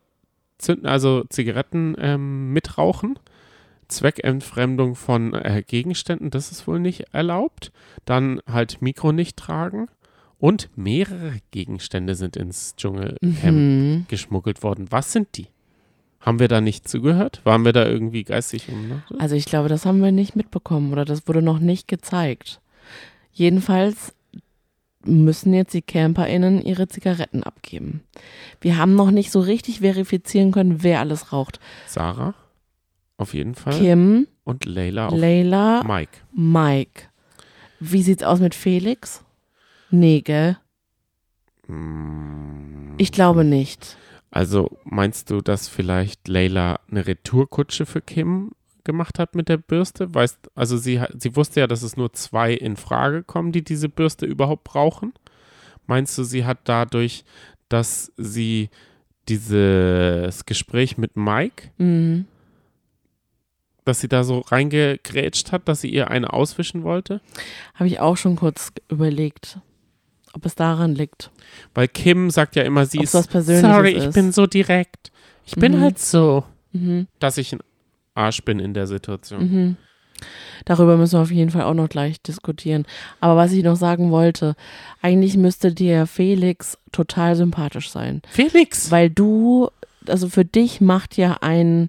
zünden, 0.60 0.86
also 0.86 1.24
Zigaretten 1.30 1.96
ähm, 2.00 2.54
mitrauchen, 2.54 3.18
Zweckentfremdung 3.90 4.96
von 4.96 5.34
äh, 5.34 5.62
Gegenständen, 5.66 6.30
das 6.30 6.52
ist 6.52 6.68
wohl 6.68 6.80
nicht 6.80 7.14
erlaubt. 7.14 7.72
Dann 8.06 8.40
halt 8.48 8.82
Mikro 8.82 9.12
nicht 9.12 9.36
tragen. 9.38 9.88
Und 10.40 10.70
mehrere 10.78 11.34
Gegenstände 11.52 12.16
sind 12.16 12.38
ins 12.38 12.76
Dschungelcamp 12.78 13.44
Mhm. 13.44 14.06
geschmuggelt 14.08 14.64
worden. 14.64 14.88
Was 14.90 15.12
sind 15.12 15.36
die? 15.36 15.48
Haben 16.22 16.40
wir 16.40 16.48
da 16.48 16.62
nicht 16.62 16.88
zugehört? 16.88 17.42
Waren 17.44 17.66
wir 17.66 17.74
da 17.74 17.86
irgendwie 17.86 18.24
geistig 18.24 18.70
um? 18.70 19.02
Also 19.20 19.36
ich 19.36 19.46
glaube, 19.46 19.68
das 19.70 19.86
haben 19.86 20.02
wir 20.02 20.12
nicht 20.14 20.36
mitbekommen 20.38 20.92
oder 20.94 21.04
das 21.04 21.28
wurde 21.28 21.42
noch 21.42 21.60
nicht 21.60 21.88
gezeigt. 21.90 22.62
Jedenfalls 23.34 24.14
müssen 25.06 25.54
jetzt 25.54 25.74
die 25.74 25.82
CamperInnen 25.82 26.62
ihre 26.62 26.88
Zigaretten 26.90 27.44
abgeben. 27.44 28.02
Wir 28.60 28.78
haben 28.78 28.96
noch 28.96 29.12
nicht 29.12 29.32
so 29.32 29.40
richtig 29.40 29.80
verifizieren 29.80 30.52
können, 30.52 30.84
wer 30.84 31.00
alles 31.00 31.32
raucht. 31.32 31.60
Sarah, 31.88 32.34
auf 33.20 33.34
jeden 33.34 33.54
Fall. 33.56 33.78
Kim, 33.78 34.28
Und 34.44 34.66
Leila 34.66 35.08
auf 35.10 35.18
Layla, 35.18 35.84
Mike. 35.86 36.20
Mike. 36.34 37.04
Wie 37.80 38.02
sieht's 38.02 38.24
aus 38.24 38.40
mit 38.40 38.56
Felix? 38.56 39.24
Nee, 39.92 40.22
gell? 40.22 40.58
Mm, 41.68 42.96
Ich 42.98 43.12
glaube 43.12 43.44
nicht. 43.44 43.98
Also 44.32 44.78
meinst 44.84 45.32
du, 45.32 45.42
dass 45.42 45.68
vielleicht 45.68 46.28
Leila 46.28 46.80
eine 46.90 47.08
Retourkutsche 47.08 47.86
für 47.86 48.02
Kim 48.02 48.52
gemacht 48.84 49.18
hat 49.20 49.36
mit 49.36 49.50
der 49.50 49.58
Bürste? 49.58 50.14
Weißt, 50.14 50.38
also 50.56 50.78
sie, 50.78 51.02
sie 51.18 51.36
wusste 51.36 51.62
ja, 51.62 51.68
dass 51.68 51.82
es 51.84 51.98
nur 51.98 52.14
zwei 52.14 52.54
in 52.54 52.76
Frage 52.76 53.24
kommen, 53.24 53.52
die 53.52 53.64
diese 53.64 53.90
Bürste 53.90 54.26
überhaupt 54.26 54.64
brauchen. 54.66 55.14
Meinst 55.88 56.18
du, 56.18 56.24
sie 56.24 56.46
hat 56.46 56.60
dadurch, 56.66 57.24
dass 57.70 58.12
sie 58.18 58.70
dieses 59.28 60.46
Gespräch 60.46 60.98
mit 60.98 61.16
Mike 61.16 61.70
Mhm. 61.78 62.26
Dass 63.86 64.00
sie 64.00 64.08
da 64.08 64.24
so 64.24 64.40
reingegrätscht 64.40 65.52
hat, 65.52 65.68
dass 65.68 65.82
sie 65.82 65.90
ihr 65.90 66.10
eine 66.12 66.32
auswischen 66.34 66.84
wollte? 66.84 67.22
Habe 67.76 67.88
ich 67.88 68.00
auch 68.00 68.18
schon 68.18 68.36
kurz 68.36 68.72
überlegt, 68.90 69.60
ob 70.34 70.46
es 70.46 70.56
daran 70.56 70.96
liegt. 70.96 71.32
Weil 71.74 71.88
Kim 71.88 72.30
sagt 72.30 72.56
ja 72.56 72.64
immer, 72.64 72.86
sie 72.86 73.00
Ob's 73.00 73.10
ist 73.10 73.14
was 73.16 73.28
Persönliches 73.28 73.76
sorry, 73.76 73.90
ich 73.92 74.06
ist." 74.06 74.14
bin 74.14 74.32
so 74.32 74.46
direkt. 74.46 75.12
Ich 75.46 75.56
bin 75.56 75.78
Mhm. 75.78 75.82
halt 75.82 76.00
so, 76.00 76.44
Mhm. 76.72 77.08
dass 77.20 77.38
ich 77.38 77.54
ein 77.54 77.60
Arsch 78.14 78.44
bin 78.44 78.60
in 78.60 78.74
der 78.74 78.86
Situation. 78.88 79.42
Mhm. 79.42 79.78
Darüber 80.66 80.98
müssen 80.98 81.14
wir 81.18 81.22
auf 81.22 81.32
jeden 81.32 81.50
Fall 81.50 81.64
auch 81.64 81.74
noch 81.74 81.88
gleich 81.88 82.22
diskutieren. 82.22 82.86
Aber 83.22 83.38
was 83.38 83.54
ich 83.54 83.64
noch 83.64 83.78
sagen 83.78 84.12
wollte, 84.12 84.56
eigentlich 85.02 85.38
müsste 85.38 85.74
dir 85.74 86.06
Felix 86.06 86.78
total 86.92 87.38
sympathisch 87.38 87.90
sein. 87.90 88.22
Felix! 88.30 88.92
Weil 88.92 89.10
du, 89.10 89.70
also 90.08 90.28
für 90.28 90.44
dich 90.44 90.82
macht 90.82 91.16
ja 91.16 91.38
ein 91.42 91.88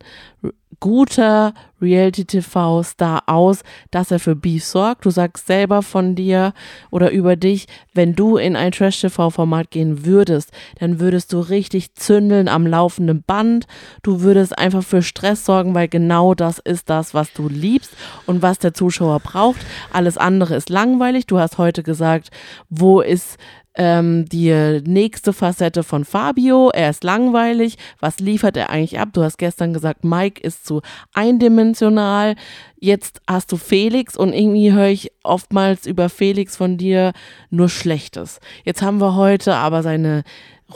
guter 0.80 1.54
Reality-TV-Star 1.80 3.22
aus, 3.26 3.62
dass 3.90 4.10
er 4.10 4.18
für 4.18 4.34
Beef 4.34 4.64
sorgt. 4.64 5.04
Du 5.04 5.10
sagst 5.10 5.46
selber 5.46 5.82
von 5.82 6.14
dir 6.14 6.52
oder 6.90 7.10
über 7.10 7.37
dich, 7.37 7.66
wenn 7.94 8.14
du 8.14 8.37
in 8.37 8.56
ein 8.56 8.72
Trash-TV-Format 8.72 9.70
gehen 9.70 10.04
würdest, 10.04 10.50
dann 10.78 11.00
würdest 11.00 11.32
du 11.32 11.40
richtig 11.40 11.94
zündeln 11.94 12.49
am 12.49 12.66
laufenden 12.66 13.22
Band. 13.22 13.66
Du 14.02 14.22
würdest 14.22 14.58
einfach 14.58 14.82
für 14.82 15.02
Stress 15.02 15.44
sorgen, 15.44 15.75
weil 15.75 15.88
genau 15.88 16.34
das 16.34 16.58
ist 16.58 16.90
das, 16.90 17.14
was 17.14 17.32
du 17.32 17.49
liebst 17.49 17.92
und 18.26 18.42
was 18.42 18.58
der 18.58 18.75
Zuschauer 18.75 19.20
braucht. 19.20 19.60
Alles 19.92 20.18
andere 20.18 20.54
ist 20.56 20.70
langweilig. 20.70 21.26
Du 21.26 21.38
hast 21.38 21.58
heute 21.58 21.82
gesagt, 21.82 22.30
wo 22.68 23.00
ist 23.00 23.38
ähm, 23.80 24.26
die 24.28 24.82
nächste 24.84 25.32
Facette 25.32 25.82
von 25.82 26.04
Fabio. 26.04 26.68
Er 26.68 26.90
ist 26.90 27.02
langweilig. 27.02 27.78
Was 27.99 28.18
liefert 28.18 28.58
er 28.58 28.68
eigentlich 28.68 29.00
ab? 29.00 29.08
Du 29.14 29.22
hast 29.22 29.38
gestern 29.38 29.72
gesagt, 29.72 30.04
Mike 30.04 30.38
ist 30.42 30.66
zu 30.66 30.82
eindimensional. 31.14 32.34
Jetzt 32.78 33.22
hast 33.26 33.50
du 33.52 33.56
Felix 33.56 34.18
und 34.18 34.34
irgendwie 34.34 34.72
höre 34.72 34.88
ich 34.88 35.12
oftmals 35.22 35.87
über 35.87 36.10
Felix 36.10 36.58
von 36.58 36.76
dir 36.76 37.14
nur 37.49 37.70
Schlechtes. 37.70 38.40
Jetzt 38.64 38.82
haben 38.82 39.00
wir 39.00 39.14
heute 39.14 39.54
aber 39.54 39.82
seine 39.82 40.25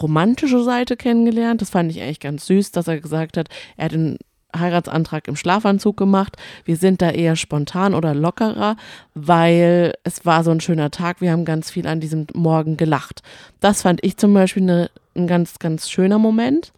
romantische 0.01 0.65
Seite 0.65 0.97
kennengelernt. 0.97 1.61
Das 1.61 1.69
fand 1.69 1.91
ich 1.91 2.01
eigentlich 2.01 2.21
ganz 2.21 2.47
süß, 2.47 2.73
dass 2.73 2.89
er 2.89 3.03
gesagt 3.03 3.37
hat, 3.37 3.49
er 3.77 3.85
hat 3.85 3.93
den 3.93 4.17
Heiratsantrag 4.55 5.29
im 5.29 5.37
Schlafanzug 5.37 5.97
gemacht. 5.97 6.37
Wir 6.65 6.77
sind 6.77 7.03
da 7.03 7.11
eher 7.11 7.37
spontan 7.37 7.95
oder 7.95 8.15
lockerer, 8.15 8.77
weil 9.15 9.95
es 10.05 10.25
war 10.25 10.45
so 10.45 10.51
ein 10.51 10.61
schöner 10.61 10.91
Tag. 10.91 11.21
Wir 11.21 11.33
haben 11.33 11.45
ganz 11.45 11.71
viel 11.71 11.87
an 11.87 12.01
diesem 12.01 12.27
Morgen 12.35 12.77
gelacht. 12.77 13.23
Das 13.61 13.83
fand 13.83 14.05
ich 14.05 14.17
zum 14.17 14.35
Beispiel 14.35 14.63
eine, 14.63 14.91
ein 15.17 15.27
ganz, 15.27 15.59
ganz 15.59 15.91
schöner 15.91 16.19
Moment. 16.19 16.73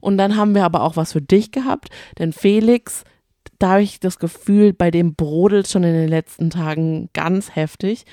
Und 0.00 0.18
dann 0.18 0.36
haben 0.36 0.54
wir 0.54 0.64
aber 0.64 0.82
auch 0.82 0.96
was 0.96 1.12
für 1.12 1.22
dich 1.22 1.50
gehabt, 1.50 1.88
denn 2.18 2.32
Felix, 2.32 3.04
da 3.58 3.70
habe 3.70 3.82
ich 3.82 3.98
das 3.98 4.18
Gefühl, 4.18 4.72
bei 4.72 4.90
dem 4.90 5.14
brodelt 5.14 5.68
schon 5.68 5.82
in 5.82 5.94
den 5.94 6.08
letzten 6.08 6.50
Tagen 6.50 7.08
ganz 7.12 7.56
heftig. 7.56 8.04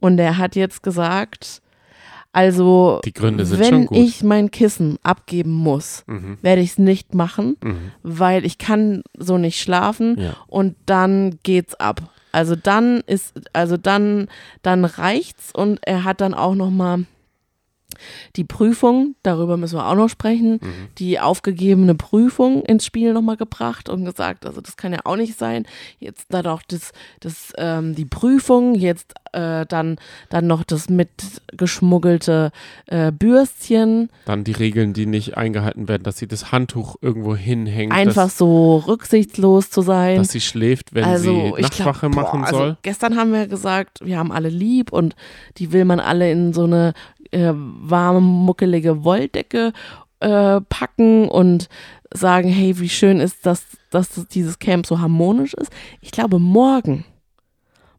Und 0.00 0.18
er 0.18 0.38
hat 0.38 0.56
jetzt 0.56 0.82
gesagt, 0.82 1.60
also 2.36 3.00
wenn 3.02 3.88
ich 3.92 4.22
mein 4.22 4.50
Kissen 4.50 4.98
abgeben 5.02 5.52
muss, 5.52 6.04
Mhm. 6.06 6.36
werde 6.42 6.60
ich 6.60 6.72
es 6.72 6.78
nicht 6.78 7.14
machen, 7.14 7.56
Mhm. 7.64 7.76
weil 8.02 8.44
ich 8.44 8.58
kann 8.58 9.02
so 9.18 9.38
nicht 9.38 9.58
schlafen 9.60 10.20
Ja. 10.20 10.36
und 10.46 10.76
dann 10.84 11.38
geht's 11.42 11.74
ab. 11.74 12.02
Also 12.32 12.54
dann 12.54 13.00
ist, 13.06 13.32
also 13.54 13.78
dann, 13.78 14.28
dann 14.62 14.84
reicht's 14.84 15.50
und 15.54 15.78
er 15.82 16.04
hat 16.04 16.20
dann 16.20 16.34
auch 16.34 16.54
noch 16.54 16.70
mal 16.70 17.04
die 18.36 18.44
Prüfung, 18.44 19.14
darüber 19.22 19.56
müssen 19.56 19.76
wir 19.78 19.86
auch 19.86 19.94
noch 19.94 20.08
sprechen, 20.08 20.60
Mhm. 20.62 20.88
die 20.98 21.20
aufgegebene 21.20 21.94
Prüfung 21.94 22.62
ins 22.64 22.84
Spiel 22.84 23.12
nochmal 23.12 23.36
gebracht 23.36 23.88
und 23.88 24.04
gesagt, 24.04 24.46
also 24.46 24.60
das 24.60 24.76
kann 24.76 24.92
ja 24.92 25.00
auch 25.04 25.16
nicht 25.16 25.38
sein. 25.38 25.66
Jetzt 25.98 26.26
dann 26.30 26.46
auch 26.46 26.62
das, 26.66 26.92
das, 27.20 27.52
ähm, 27.58 27.94
die 27.94 28.04
Prüfung, 28.04 28.74
jetzt 28.74 29.14
äh, 29.32 29.66
dann, 29.66 29.96
dann 30.30 30.46
noch 30.46 30.64
das 30.64 30.88
mitgeschmuggelte 30.88 32.50
äh, 32.86 33.12
Bürstchen, 33.12 34.08
Dann 34.24 34.44
die 34.44 34.52
Regeln, 34.52 34.92
die 34.92 35.06
nicht 35.06 35.36
eingehalten 35.36 35.88
werden, 35.88 36.02
dass 36.04 36.18
sie 36.18 36.26
das 36.26 36.52
Handtuch 36.52 36.96
irgendwo 37.00 37.34
hinhängt, 37.36 37.92
einfach 37.92 38.24
dass, 38.24 38.38
so 38.38 38.78
rücksichtslos 38.78 39.70
zu 39.70 39.82
sein. 39.82 40.16
dass 40.18 40.30
sie 40.30 40.40
schläft, 40.40 40.94
wenn 40.94 41.04
also, 41.04 41.54
sie 41.56 41.62
Nachtwache 41.62 42.10
glaub, 42.10 42.14
machen 42.24 42.40
boah, 42.42 42.48
soll. 42.48 42.62
Also 42.62 42.76
gestern 42.82 43.16
haben 43.16 43.32
wir 43.32 43.46
gesagt, 43.46 43.98
wir 44.04 44.18
haben 44.18 44.32
alle 44.32 44.48
lieb 44.48 44.92
und 44.92 45.14
die 45.58 45.72
will 45.72 45.84
man 45.84 46.00
alle 46.00 46.30
in 46.30 46.52
so 46.52 46.64
eine 46.64 46.92
äh, 47.32 47.52
warme, 47.54 48.20
muckelige 48.20 49.04
Wolldecke 49.04 49.72
äh, 50.20 50.60
packen 50.62 51.28
und 51.28 51.68
sagen, 52.12 52.48
hey, 52.48 52.78
wie 52.78 52.88
schön 52.88 53.20
ist 53.20 53.44
das, 53.46 53.64
dass 53.90 54.10
das, 54.10 54.28
dieses 54.28 54.58
Camp 54.58 54.86
so 54.86 55.00
harmonisch 55.00 55.54
ist. 55.54 55.70
Ich 56.00 56.10
glaube, 56.12 56.38
morgen, 56.38 57.04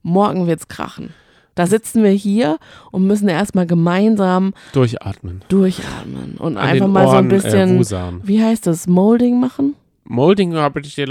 morgen 0.02 0.48
wird's 0.48 0.68
krachen. 0.68 1.14
Da 1.56 1.66
sitzen 1.66 2.04
wir 2.04 2.12
hier 2.12 2.60
und 2.92 3.08
müssen 3.08 3.28
erstmal 3.30 3.66
gemeinsam 3.66 4.54
Durchatmen. 4.74 5.44
durchatmen 5.50 6.36
und 6.38 6.56
An 6.58 6.64
einfach 6.68 6.88
mal 6.88 7.06
so 7.06 7.10
ein 7.14 7.16
Ohren, 7.16 7.28
bisschen, 7.30 7.82
Äh, 7.82 8.28
wie 8.28 8.44
heißt 8.44 8.68
das, 8.68 8.88
Molding 8.88 9.40
machen? 9.40 9.76
Molding, 10.04 10.56
aber 10.56 10.82
die- 10.82 11.02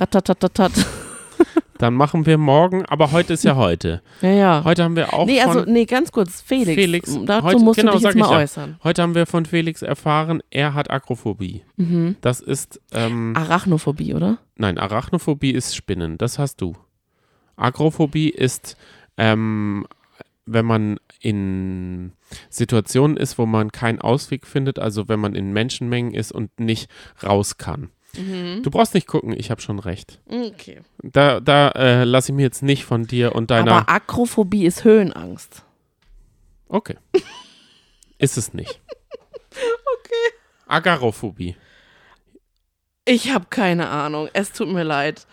Ratatatatat. 0.00 0.72
Dann 1.78 1.94
machen 1.94 2.26
wir 2.26 2.38
morgen, 2.38 2.84
aber 2.86 3.12
heute 3.12 3.32
ist 3.34 3.44
ja 3.44 3.56
heute. 3.56 4.02
Ja, 4.22 4.28
ja. 4.30 4.64
Heute 4.64 4.84
haben 4.84 4.96
wir 4.96 5.12
auch 5.12 5.26
Nee, 5.26 5.40
also, 5.40 5.64
nee, 5.70 5.84
ganz 5.84 6.12
kurz, 6.12 6.40
Felix. 6.40 6.74
Felix, 6.74 7.18
Dazu 7.26 7.44
heute- 7.46 7.58
musst 7.58 7.78
genau, 7.80 7.92
du 7.92 7.98
dich 7.98 8.06
jetzt 8.06 8.16
mal 8.16 8.30
ja. 8.30 8.38
äußern. 8.38 8.76
heute 8.84 9.02
haben 9.02 9.14
wir 9.14 9.26
von 9.26 9.44
Felix 9.46 9.82
erfahren, 9.82 10.42
er 10.50 10.74
hat 10.74 10.90
Agrophobie. 10.90 11.62
Mhm. 11.76 12.16
Das 12.20 12.40
ist, 12.40 12.80
ähm, 12.92 13.34
Arachnophobie, 13.36 14.14
oder? 14.14 14.38
nein, 14.56 14.78
Arachnophobie 14.78 15.50
ist 15.50 15.74
Spinnen, 15.76 16.18
das 16.18 16.38
hast 16.38 16.60
du. 16.60 16.74
Agrophobie 17.56 18.30
ist, 18.30 18.76
ähm, 19.16 19.86
wenn 20.46 20.66
man 20.66 20.98
in 21.20 22.12
Situationen 22.50 23.16
ist, 23.16 23.38
wo 23.38 23.46
man 23.46 23.72
keinen 23.72 24.00
Ausweg 24.00 24.46
findet, 24.46 24.78
also 24.78 25.08
wenn 25.08 25.20
man 25.20 25.34
in 25.34 25.52
Menschenmengen 25.52 26.12
ist 26.14 26.32
und 26.32 26.58
nicht 26.60 26.90
raus 27.22 27.56
kann. 27.56 27.90
Du 28.62 28.70
brauchst 28.70 28.94
nicht 28.94 29.06
gucken, 29.06 29.34
ich 29.36 29.50
habe 29.50 29.60
schon 29.60 29.78
recht. 29.78 30.20
Okay. 30.26 30.80
Da, 31.02 31.40
da 31.40 31.70
äh, 31.70 32.04
lasse 32.04 32.32
ich 32.32 32.36
mir 32.36 32.42
jetzt 32.42 32.62
nicht 32.62 32.84
von 32.84 33.06
dir 33.06 33.34
und 33.34 33.50
deiner. 33.50 33.72
Aber 33.72 33.88
Akrophobie 33.88 34.66
ist 34.66 34.84
Höhenangst. 34.84 35.62
okay. 36.68 36.96
Ist 38.18 38.38
es 38.38 38.54
nicht. 38.54 38.80
Okay. 40.00 40.34
Agarophobie. 40.66 41.56
Ich 43.04 43.30
habe 43.32 43.46
keine 43.50 43.88
Ahnung. 43.88 44.28
Es 44.32 44.50
tut 44.52 44.68
mir 44.68 44.82
leid. 44.82 45.26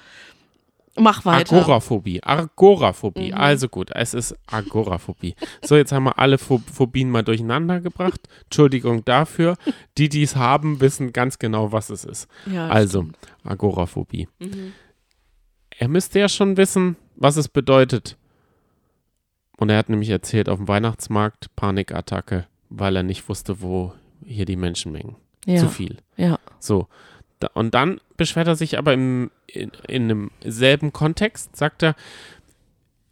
Mach 0.99 1.23
weiter. 1.25 1.55
Agoraphobie. 1.55 2.21
Agoraphobie. 2.21 3.31
Mhm. 3.31 3.37
Also 3.37 3.69
gut, 3.69 3.91
es 3.93 4.13
ist 4.13 4.35
Agoraphobie. 4.47 5.35
So, 5.63 5.77
jetzt 5.77 5.91
haben 5.93 6.03
wir 6.03 6.19
alle 6.19 6.35
Pho- 6.35 6.61
Phobien 6.71 7.09
mal 7.09 7.23
durcheinander 7.23 7.79
gebracht. 7.79 8.19
Entschuldigung 8.43 9.05
dafür. 9.05 9.55
Die, 9.97 10.09
die 10.09 10.23
es 10.23 10.35
haben, 10.35 10.81
wissen 10.81 11.13
ganz 11.13 11.39
genau, 11.39 11.71
was 11.71 11.89
es 11.89 12.03
ist. 12.03 12.27
Ja, 12.45 12.67
Also, 12.67 13.01
stimmt. 13.03 13.17
Agoraphobie. 13.43 14.27
Mhm. 14.39 14.73
Er 15.77 15.87
müsste 15.87 16.19
ja 16.19 16.27
schon 16.29 16.57
wissen, 16.57 16.97
was 17.15 17.37
es 17.37 17.47
bedeutet. 17.47 18.17
Und 19.57 19.69
er 19.69 19.77
hat 19.77 19.89
nämlich 19.89 20.09
erzählt, 20.09 20.49
auf 20.49 20.57
dem 20.57 20.67
Weihnachtsmarkt 20.67 21.55
Panikattacke, 21.55 22.47
weil 22.69 22.95
er 22.95 23.03
nicht 23.03 23.29
wusste, 23.29 23.61
wo 23.61 23.93
hier 24.25 24.45
die 24.45 24.55
Menschenmengen. 24.57 25.15
Ja. 25.45 25.57
Zu 25.57 25.69
viel. 25.69 25.97
Ja. 26.17 26.37
So. 26.59 26.87
Und 27.53 27.73
dann 27.73 27.99
beschwert 28.17 28.47
er 28.47 28.55
sich 28.55 28.77
aber 28.77 28.93
im, 28.93 29.31
in, 29.47 29.71
in 29.87 30.03
einem 30.03 30.31
selben 30.43 30.93
Kontext, 30.93 31.55
sagt 31.55 31.83
er, 31.83 31.95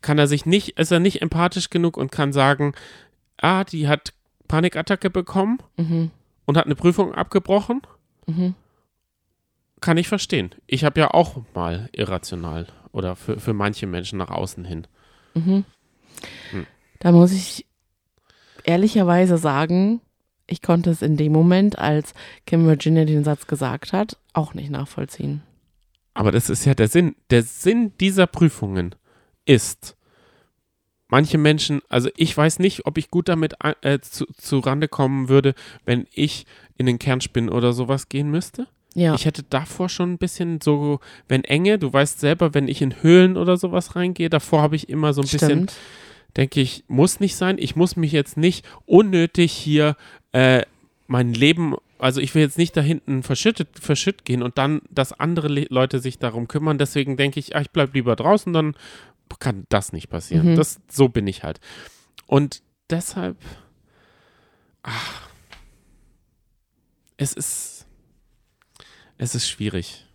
kann 0.02 0.18
er 0.18 0.28
sich 0.28 0.46
nicht, 0.46 0.80
ist 0.80 0.92
er 0.92 1.00
nicht 1.00 1.22
empathisch 1.22 1.70
genug 1.70 1.98
und 1.98 2.12
kann 2.12 2.32
sagen, 2.32 2.74
ah, 3.38 3.64
die 3.64 3.88
hat 3.88 4.14
Panikattacke 4.48 5.10
bekommen 5.10 5.60
Mhm. 5.78 6.12
und 6.46 6.58
hat 6.58 6.66
eine 6.66 6.76
Prüfung 6.76 7.14
abgebrochen. 7.14 7.82
Mhm. 8.26 8.56
Kann 9.82 9.98
ich 9.98 10.08
verstehen. 10.08 10.56
Ich 10.68 10.84
habe 10.84 11.00
ja 11.00 11.12
auch 11.12 11.42
mal 11.54 11.90
irrational 11.94 12.68
oder 12.92 13.16
für, 13.16 13.40
für 13.40 13.54
manche 13.54 13.88
Menschen 13.88 14.18
nach 14.18 14.30
außen 14.30 14.66
hin. 14.66 14.88
Mhm. 15.36 15.64
Hm. 16.52 16.66
Da 17.00 17.12
muss 17.14 17.32
ich 17.32 17.66
ehrlicherweise 18.64 19.38
sagen, 19.38 20.02
ich 20.50 20.62
konnte 20.62 20.90
es 20.90 21.02
in 21.02 21.18
dem 21.18 21.32
Moment, 21.32 21.78
als 21.78 22.14
Kim 22.46 22.66
Virginia 22.66 23.06
den 23.06 23.24
Satz 23.24 23.48
gesagt 23.48 23.94
hat, 23.94 24.18
auch 24.34 24.54
nicht 24.54 24.70
nachvollziehen. 24.70 25.42
Aber 26.14 26.32
das 26.32 26.50
ist 26.50 26.66
ja 26.66 26.74
der 26.74 26.88
Sinn. 26.88 27.16
Der 27.30 27.44
Sinn 27.44 27.94
dieser 28.00 28.28
Prüfungen 28.28 28.96
ist, 29.46 29.96
manche 31.08 31.38
Menschen, 31.38 31.82
also 31.90 32.10
ich 32.18 32.36
weiß 32.36 32.60
nicht, 32.60 32.86
ob 32.86 32.98
ich 32.98 33.10
gut 33.10 33.30
damit 33.30 33.56
äh, 33.82 34.00
zu, 34.00 34.26
zu 34.38 34.60
Rande 34.60 34.88
kommen 34.88 35.30
würde, 35.30 35.54
wenn 35.86 36.08
ich 36.12 36.46
in 36.78 36.86
den 36.86 37.00
Kernspinnen 37.00 37.50
oder 37.50 37.74
sowas 37.74 38.10
gehen 38.10 38.30
müsste. 38.30 38.68
Ja. 38.96 39.14
Ich 39.14 39.26
hätte 39.26 39.44
davor 39.44 39.88
schon 39.88 40.14
ein 40.14 40.18
bisschen 40.18 40.62
so, 40.62 41.00
wenn 41.28 41.44
Enge, 41.44 41.78
du 41.78 41.94
weißt 41.94 42.20
selber, 42.20 42.54
wenn 42.54 42.68
ich 42.68 42.82
in 42.82 43.04
Höhlen 43.04 43.38
oder 43.38 43.56
sowas 43.56 43.96
reingehe, 43.96 44.30
davor 44.30 44.62
habe 44.62 44.76
ich 44.76 44.90
immer 44.90 45.14
so 45.14 45.22
ein 45.22 45.28
bisschen, 45.28 45.50
Stimmt. 45.50 45.74
Denke 46.38 46.62
ich, 46.62 46.84
muss 46.88 47.20
nicht 47.20 47.36
sein. 47.36 47.58
Ich 47.58 47.76
muss 47.76 47.96
mich 47.96 48.12
jetzt 48.12 48.38
nicht 48.38 48.66
unnötig 48.86 49.52
hier 49.52 49.96
äh, 50.32 50.64
mein 51.08 51.34
Lem 51.34 51.76
also 52.00 52.22
ich 52.22 52.34
will 52.34 52.42
jetzt 52.42 52.58
nicht 52.58 52.76
da 52.78 52.82
hinten 52.82 53.24
verschüttet, 53.24 53.68
verschütt 53.80 54.24
gehen 54.24 54.42
und 54.42 54.58
dann, 54.58 54.82
dass 54.90 55.12
andere 55.12 55.50
Le 55.50 55.68
Leute 55.70 56.00
sich 56.00 56.18
darum 56.18 56.48
kümmern. 56.48 56.78
Deswegen 56.78 57.18
denke 57.18 57.40
ich, 57.40 57.56
ah, 57.56 57.62
ich 57.62 57.72
bleib 57.72 57.94
lieber 57.94 58.16
draußen, 58.16 58.54
dann 58.54 58.76
kann 59.40 59.66
das 59.70 59.92
nicht 59.92 60.10
passieren. 60.10 60.52
Mhm. 60.52 60.56
Das, 60.56 60.80
so 60.90 61.10
bin 61.10 61.28
ich 61.28 61.44
halt. 61.44 61.60
Und 62.26 62.64
deshalb, 62.90 63.38
ach, 64.82 65.30
es 67.18 67.34
ist, 67.34 67.86
es 69.18 69.36
ist 69.36 69.50
schwierig. 69.50 70.06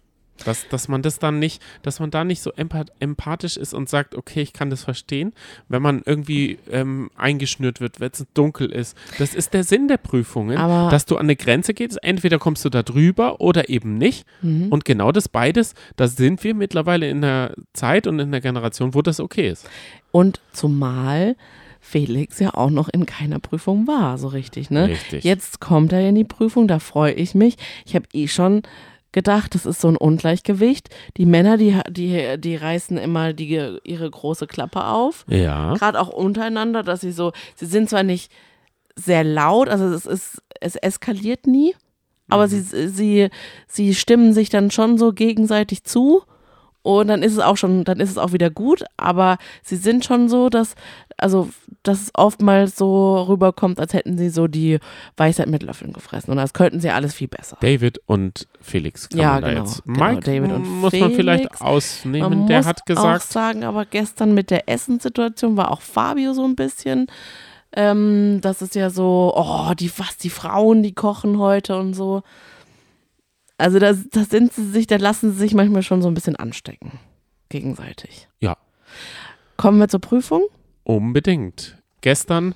Dass, 0.44 0.66
dass 0.68 0.88
man 0.88 1.00
das 1.02 1.20
dann 1.20 1.38
nicht, 1.38 1.62
dass 1.82 2.00
man 2.00 2.10
da 2.10 2.24
nicht 2.24 2.42
so 2.42 2.50
empath 2.52 2.90
empathisch 2.98 3.56
ist 3.56 3.72
und 3.72 3.88
sagt, 3.88 4.16
okay, 4.16 4.42
ich 4.42 4.52
kann 4.52 4.68
das 4.68 4.82
verstehen, 4.82 5.32
wenn 5.68 5.80
man 5.80 6.02
irgendwie 6.04 6.58
ähm, 6.70 7.08
eingeschnürt 7.16 7.80
wird, 7.80 8.00
wenn 8.00 8.10
es 8.12 8.26
dunkel 8.34 8.70
ist. 8.72 8.96
Das 9.18 9.32
ist 9.34 9.54
der 9.54 9.62
Sinn 9.62 9.86
der 9.86 9.96
Prüfungen, 9.96 10.58
Aber- 10.58 10.90
dass 10.90 11.06
du 11.06 11.16
an 11.16 11.26
eine 11.26 11.36
Grenze 11.36 11.72
gehst, 11.72 12.02
entweder 12.02 12.40
kommst 12.40 12.64
du 12.64 12.68
da 12.68 12.82
drüber 12.82 13.40
oder 13.40 13.68
eben 13.68 13.96
nicht. 13.96 14.26
Mhm. 14.42 14.68
Und 14.70 14.84
genau 14.84 15.12
das 15.12 15.28
beides, 15.28 15.74
da 15.96 16.08
sind 16.08 16.42
wir 16.42 16.54
mittlerweile 16.54 17.08
in 17.08 17.20
der 17.20 17.54
Zeit 17.72 18.08
und 18.08 18.18
in 18.18 18.32
der 18.32 18.40
Generation, 18.40 18.92
wo 18.92 19.02
das 19.02 19.20
okay 19.20 19.48
ist. 19.48 19.68
Und 20.10 20.40
zumal 20.52 21.36
Felix 21.80 22.40
ja 22.40 22.54
auch 22.54 22.70
noch 22.70 22.88
in 22.88 23.06
keiner 23.06 23.38
Prüfung 23.38 23.86
war, 23.86 24.18
so 24.18 24.28
richtig, 24.28 24.70
ne? 24.70 24.88
Richtig. 24.88 25.22
Jetzt 25.22 25.60
kommt 25.60 25.92
er 25.92 26.08
in 26.08 26.14
die 26.14 26.24
Prüfung, 26.24 26.66
da 26.66 26.78
freue 26.78 27.12
ich 27.12 27.34
mich. 27.34 27.56
Ich 27.84 27.94
habe 27.94 28.06
eh 28.12 28.26
schon 28.26 28.62
gedacht, 29.14 29.54
das 29.54 29.64
ist 29.64 29.80
so 29.80 29.88
ein 29.88 29.96
Ungleichgewicht. 29.96 30.90
Die 31.16 31.24
Männer, 31.24 31.56
die, 31.56 31.80
die, 31.88 32.38
die 32.38 32.56
reißen 32.56 32.98
immer 32.98 33.32
die, 33.32 33.78
ihre 33.84 34.10
große 34.10 34.46
Klappe 34.46 34.84
auf. 34.84 35.24
Ja. 35.28 35.72
Gerade 35.74 35.98
auch 35.98 36.10
untereinander, 36.10 36.82
dass 36.82 37.00
sie 37.00 37.12
so, 37.12 37.32
sie 37.54 37.66
sind 37.66 37.88
zwar 37.88 38.02
nicht 38.02 38.30
sehr 38.96 39.24
laut, 39.24 39.68
also 39.68 39.86
es 39.86 40.04
ist, 40.04 40.42
es 40.60 40.76
eskaliert 40.76 41.46
nie, 41.46 41.74
aber 42.28 42.48
sie, 42.48 42.60
sie, 42.60 43.28
sie 43.66 43.94
stimmen 43.94 44.32
sich 44.32 44.50
dann 44.50 44.70
schon 44.70 44.98
so 44.98 45.12
gegenseitig 45.12 45.84
zu. 45.84 46.22
Und 46.84 47.08
dann 47.08 47.22
ist 47.22 47.32
es 47.32 47.38
auch 47.38 47.56
schon, 47.56 47.84
dann 47.84 47.98
ist 47.98 48.10
es 48.10 48.18
auch 48.18 48.32
wieder 48.32 48.50
gut, 48.50 48.84
aber 48.98 49.38
sie 49.62 49.76
sind 49.76 50.04
schon 50.04 50.28
so, 50.28 50.50
dass, 50.50 50.74
also, 51.16 51.48
dass 51.82 52.02
es 52.02 52.10
oftmals 52.12 52.76
so 52.76 53.22
rüberkommt, 53.22 53.80
als 53.80 53.94
hätten 53.94 54.18
sie 54.18 54.28
so 54.28 54.48
die 54.48 54.78
Weisheit 55.16 55.48
mit 55.48 55.62
Löffeln 55.62 55.94
gefressen. 55.94 56.30
Und 56.30 56.38
als 56.38 56.52
könnten 56.52 56.80
sie 56.80 56.90
alles 56.90 57.14
viel 57.14 57.28
besser. 57.28 57.56
David 57.62 58.02
und 58.04 58.46
Felix 58.60 59.08
Ja, 59.14 59.40
genau, 59.40 59.62
jetzt. 59.62 59.82
genau, 59.86 60.04
Mike 60.04 60.20
David 60.20 60.52
und 60.52 60.68
muss 60.68 60.92
man 60.92 61.12
vielleicht 61.12 61.44
Felix. 61.44 61.60
ausnehmen. 61.62 62.28
Man 62.40 62.46
Der 62.48 62.58
muss 62.58 62.66
hat 62.66 62.82
auch 62.82 62.84
gesagt, 62.84 63.32
sagen, 63.32 63.64
aber 63.64 63.86
gestern 63.86 64.34
mit 64.34 64.50
der 64.50 64.68
Essenssituation 64.68 65.56
war 65.56 65.70
auch 65.70 65.80
Fabio 65.80 66.34
so 66.34 66.44
ein 66.44 66.54
bisschen. 66.54 67.06
Ähm, 67.74 68.40
das 68.42 68.60
ist 68.60 68.74
ja 68.74 68.90
so, 68.90 69.32
oh, 69.34 69.72
die, 69.72 69.90
was, 69.98 70.18
die 70.18 70.28
Frauen, 70.28 70.82
die 70.82 70.92
kochen 70.92 71.38
heute 71.38 71.78
und 71.78 71.94
so. 71.94 72.22
Also 73.58 73.78
da, 73.78 73.92
da 73.92 74.24
sind 74.24 74.52
sie 74.52 74.64
sich, 74.70 74.86
da 74.86 74.96
lassen 74.96 75.32
sie 75.32 75.38
sich 75.38 75.54
manchmal 75.54 75.82
schon 75.82 76.02
so 76.02 76.08
ein 76.08 76.14
bisschen 76.14 76.36
anstecken. 76.36 76.92
Gegenseitig. 77.48 78.28
ja, 78.40 78.56
Kommen 79.56 79.78
wir 79.78 79.88
zur 79.88 80.00
Prüfung. 80.00 80.42
unbedingt. 80.82 81.78
Gestern 82.00 82.54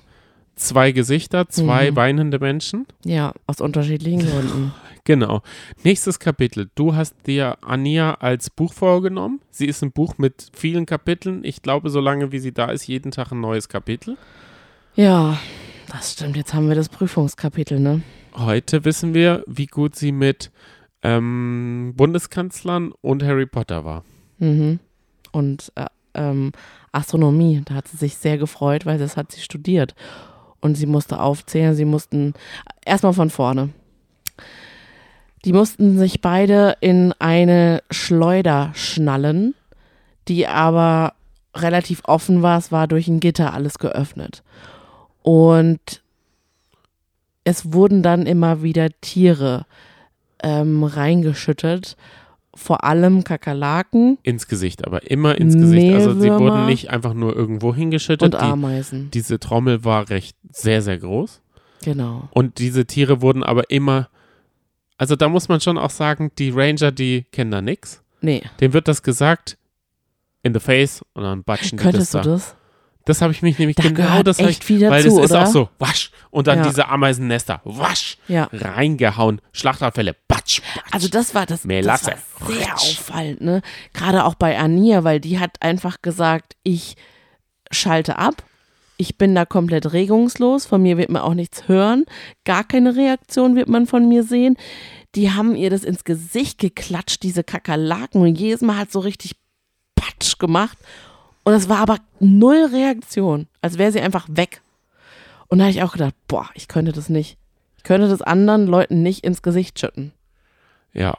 zwei 0.55 0.91
Gesichter, 0.91 1.47
zwei 1.47 1.91
Mhm. 1.91 1.95
weinende 1.95 2.39
Menschen. 2.39 2.85
Ja, 3.05 3.33
aus 3.47 3.61
unterschiedlichen 3.61 4.19
Gründen. 4.19 4.73
Genau. 5.05 5.41
Nächstes 5.83 6.19
Kapitel. 6.19 6.69
Du 6.75 6.93
hast 6.95 7.15
dir 7.25 7.57
Ania 7.61 8.15
als 8.15 8.49
Buch 8.49 8.73
vorgenommen. 8.73 9.39
Sie 9.49 9.65
ist 9.65 9.81
ein 9.81 9.91
Buch 9.93 10.17
mit 10.17 10.51
vielen 10.53 10.85
Kapiteln. 10.85 11.43
Ich 11.45 11.61
glaube, 11.61 11.89
solange 11.89 12.31
wie 12.33 12.39
sie 12.39 12.51
da 12.53 12.65
ist, 12.69 12.85
jeden 12.87 13.11
Tag 13.11 13.31
ein 13.31 13.39
neues 13.39 13.69
Kapitel. 13.69 14.17
Ja, 14.95 15.39
das 15.87 16.11
stimmt. 16.11 16.35
Jetzt 16.35 16.53
haben 16.53 16.67
wir 16.67 16.75
das 16.75 16.89
Prüfungskapitel, 16.89 17.79
ne? 17.79 18.01
Heute 18.35 18.85
wissen 18.85 19.13
wir, 19.13 19.43
wie 19.47 19.65
gut 19.65 19.95
sie 19.95 20.11
mit 20.11 20.51
ähm, 21.03 21.93
Bundeskanzlern 21.95 22.91
und 23.01 23.23
Harry 23.23 23.45
Potter 23.45 23.85
war. 23.85 24.03
Mhm. 24.39 24.79
Und 25.31 25.71
äh, 25.75 25.85
ähm, 26.13 26.51
Astronomie, 26.91 27.61
da 27.65 27.75
hat 27.75 27.87
sie 27.87 27.97
sich 27.97 28.17
sehr 28.17 28.37
gefreut, 28.37 28.85
weil 28.85 28.97
das 28.97 29.17
hat 29.17 29.31
sie 29.31 29.41
studiert. 29.41 29.95
Und 30.61 30.75
sie 30.75 30.87
musste 30.87 31.19
aufzählen, 31.21 31.75
sie 31.75 31.85
mussten 31.85 32.33
erstmal 32.85 33.13
von 33.13 33.29
vorne. 33.29 33.69
Die 35.45 35.53
mussten 35.53 35.97
sich 35.97 36.19
beide 36.19 36.75
in 36.81 37.13
eine 37.19 37.81
Schleuder 37.91 38.71
schnallen, 38.73 39.55
die 40.27 40.47
aber 40.47 41.13
relativ 41.55 42.01
offen 42.05 42.41
war. 42.41 42.57
Es 42.57 42.71
war 42.73 42.87
durch 42.87 43.07
ein 43.07 43.21
Gitter 43.21 43.53
alles 43.53 43.79
geöffnet. 43.79 44.43
Und 45.21 46.01
es 47.45 47.71
wurden 47.71 48.03
dann 48.03 48.25
immer 48.25 48.63
wieder 48.63 48.89
Tiere 49.01 49.65
ähm, 50.43 50.83
reingeschüttet, 50.83 51.95
vor 52.55 52.83
allem 52.83 53.23
Kakerlaken 53.23 54.17
Ins 54.23 54.47
Gesicht, 54.47 54.85
aber 54.85 55.09
immer 55.09 55.37
ins 55.37 55.55
Gesicht. 55.55 55.93
Also 55.93 56.19
sie 56.19 56.29
wurden 56.31 56.65
nicht 56.65 56.89
einfach 56.89 57.13
nur 57.13 57.35
irgendwo 57.35 57.73
hingeschüttet. 57.75 58.33
und 58.33 58.41
Die, 58.41 58.45
Ameisen. 58.45 59.11
diese 59.11 59.39
Trommel 59.39 59.83
war 59.85 60.09
recht 60.09 60.35
sehr, 60.51 60.81
sehr 60.81 60.97
groß. 60.97 61.41
Genau. 61.83 62.27
Und 62.31 62.57
diese 62.59 62.85
Tiere 62.85 63.21
wurden 63.21 63.43
aber 63.43 63.69
immer. 63.69 64.09
Also 64.97 65.15
da 65.15 65.29
muss 65.29 65.47
man 65.47 65.61
schon 65.61 65.77
auch 65.77 65.91
sagen, 65.91 66.31
die 66.37 66.49
Ranger, 66.49 66.91
die 66.91 67.23
kennen 67.31 67.51
da 67.51 67.61
nix. 67.61 68.01
Nee, 68.21 68.41
Dem 68.59 68.73
wird 68.73 68.89
das 68.89 69.01
gesagt 69.03 69.57
in 70.43 70.53
the 70.53 70.59
face 70.59 71.01
und 71.13 71.23
dann 71.23 71.43
batschen 71.43 71.77
die 71.77 71.83
könntest 71.83 72.13
das 72.13 72.23
du 72.23 72.29
da. 72.29 72.33
das? 72.35 72.55
Das 73.09 73.21
habe 73.23 73.33
ich 73.33 73.41
mich 73.41 73.57
nämlich 73.57 73.75
Da 73.75 73.83
genau 73.83 74.21
das 74.23 74.37
echt 74.39 74.59
ich, 74.61 74.65
viel 74.65 74.81
weil 74.89 75.03
dazu, 75.03 75.15
das 75.17 75.25
ist 75.25 75.31
oder? 75.31 75.43
auch 75.43 75.47
so 75.51 75.69
wasch 75.79 76.11
und 76.29 76.45
dann 76.47 76.59
Ja. 76.59 76.67
diese 76.67 76.87
Ameisennester 76.89 77.59
wasch 77.63 78.17
Ja. 78.27 78.47
reingehauen 78.53 79.41
Schlachtabfälle 79.51 80.15
batsch, 80.27 80.61
batsch. 80.61 80.61
Also 80.91 81.07
das 81.07 81.33
war 81.33 81.45
das, 81.47 81.63
das 81.63 81.85
war 81.85 81.97
sehr 82.47 82.73
auffallend, 82.75 83.41
ne? 83.41 83.61
Gerade 83.93 84.25
auch 84.25 84.35
bei 84.35 84.57
Ania, 84.59 85.03
weil 85.03 85.19
die 85.19 85.39
hat 85.39 85.61
einfach 85.61 86.01
gesagt, 86.03 86.55
ich 86.63 86.95
schalte 87.71 88.17
ab. 88.17 88.43
Ich 88.97 89.17
bin 89.17 89.33
da 89.33 89.45
komplett 89.45 89.93
regungslos. 89.93 90.65
Von 90.65 90.81
mir 90.83 90.97
wird 90.97 91.09
man 91.09 91.21
auch 91.21 91.33
nichts 91.33 91.67
hören. 91.67 92.05
Gar 92.45 92.63
keine 92.65 92.95
Reaktion 92.95 93.55
wird 93.55 93.69
man 93.69 93.87
von 93.87 94.07
mir 94.09 94.23
sehen. 94.23 94.57
Die 95.15 95.31
haben 95.31 95.55
ihr 95.55 95.69
das 95.69 95.83
ins 95.83 96.03
Gesicht 96.03 96.59
geklatscht, 96.59 97.23
diese 97.23 97.43
Kakerlaken. 97.43 98.21
Und 98.21 98.35
jedes 98.37 98.61
Mal 98.61 98.77
hat 98.77 98.91
so 98.91 98.99
richtig 98.99 99.35
Patsch 99.95 100.37
gemacht. 100.37 100.77
Und 101.49 101.55
es 101.55 101.67
war 101.67 101.79
aber 101.79 101.97
null 102.19 102.69
Reaktion. 102.71 103.47
Als 103.59 103.79
wäre 103.79 103.91
sie 103.91 104.01
einfach 104.01 104.27
weg. 104.29 104.61
Und 105.47 105.57
da 105.57 105.63
habe 105.65 105.71
ich 105.71 105.81
auch 105.81 105.93
gedacht, 105.93 106.13
boah, 106.27 106.47
ich 106.53 106.67
könnte 106.67 106.91
das 106.91 107.09
nicht. 107.09 107.37
Ich 107.75 107.81
könnte 107.81 108.07
das 108.07 108.21
anderen 108.21 108.67
Leuten 108.67 109.01
nicht 109.01 109.23
ins 109.23 109.41
Gesicht 109.41 109.79
schütten. 109.79 110.11
ja, 110.93 111.17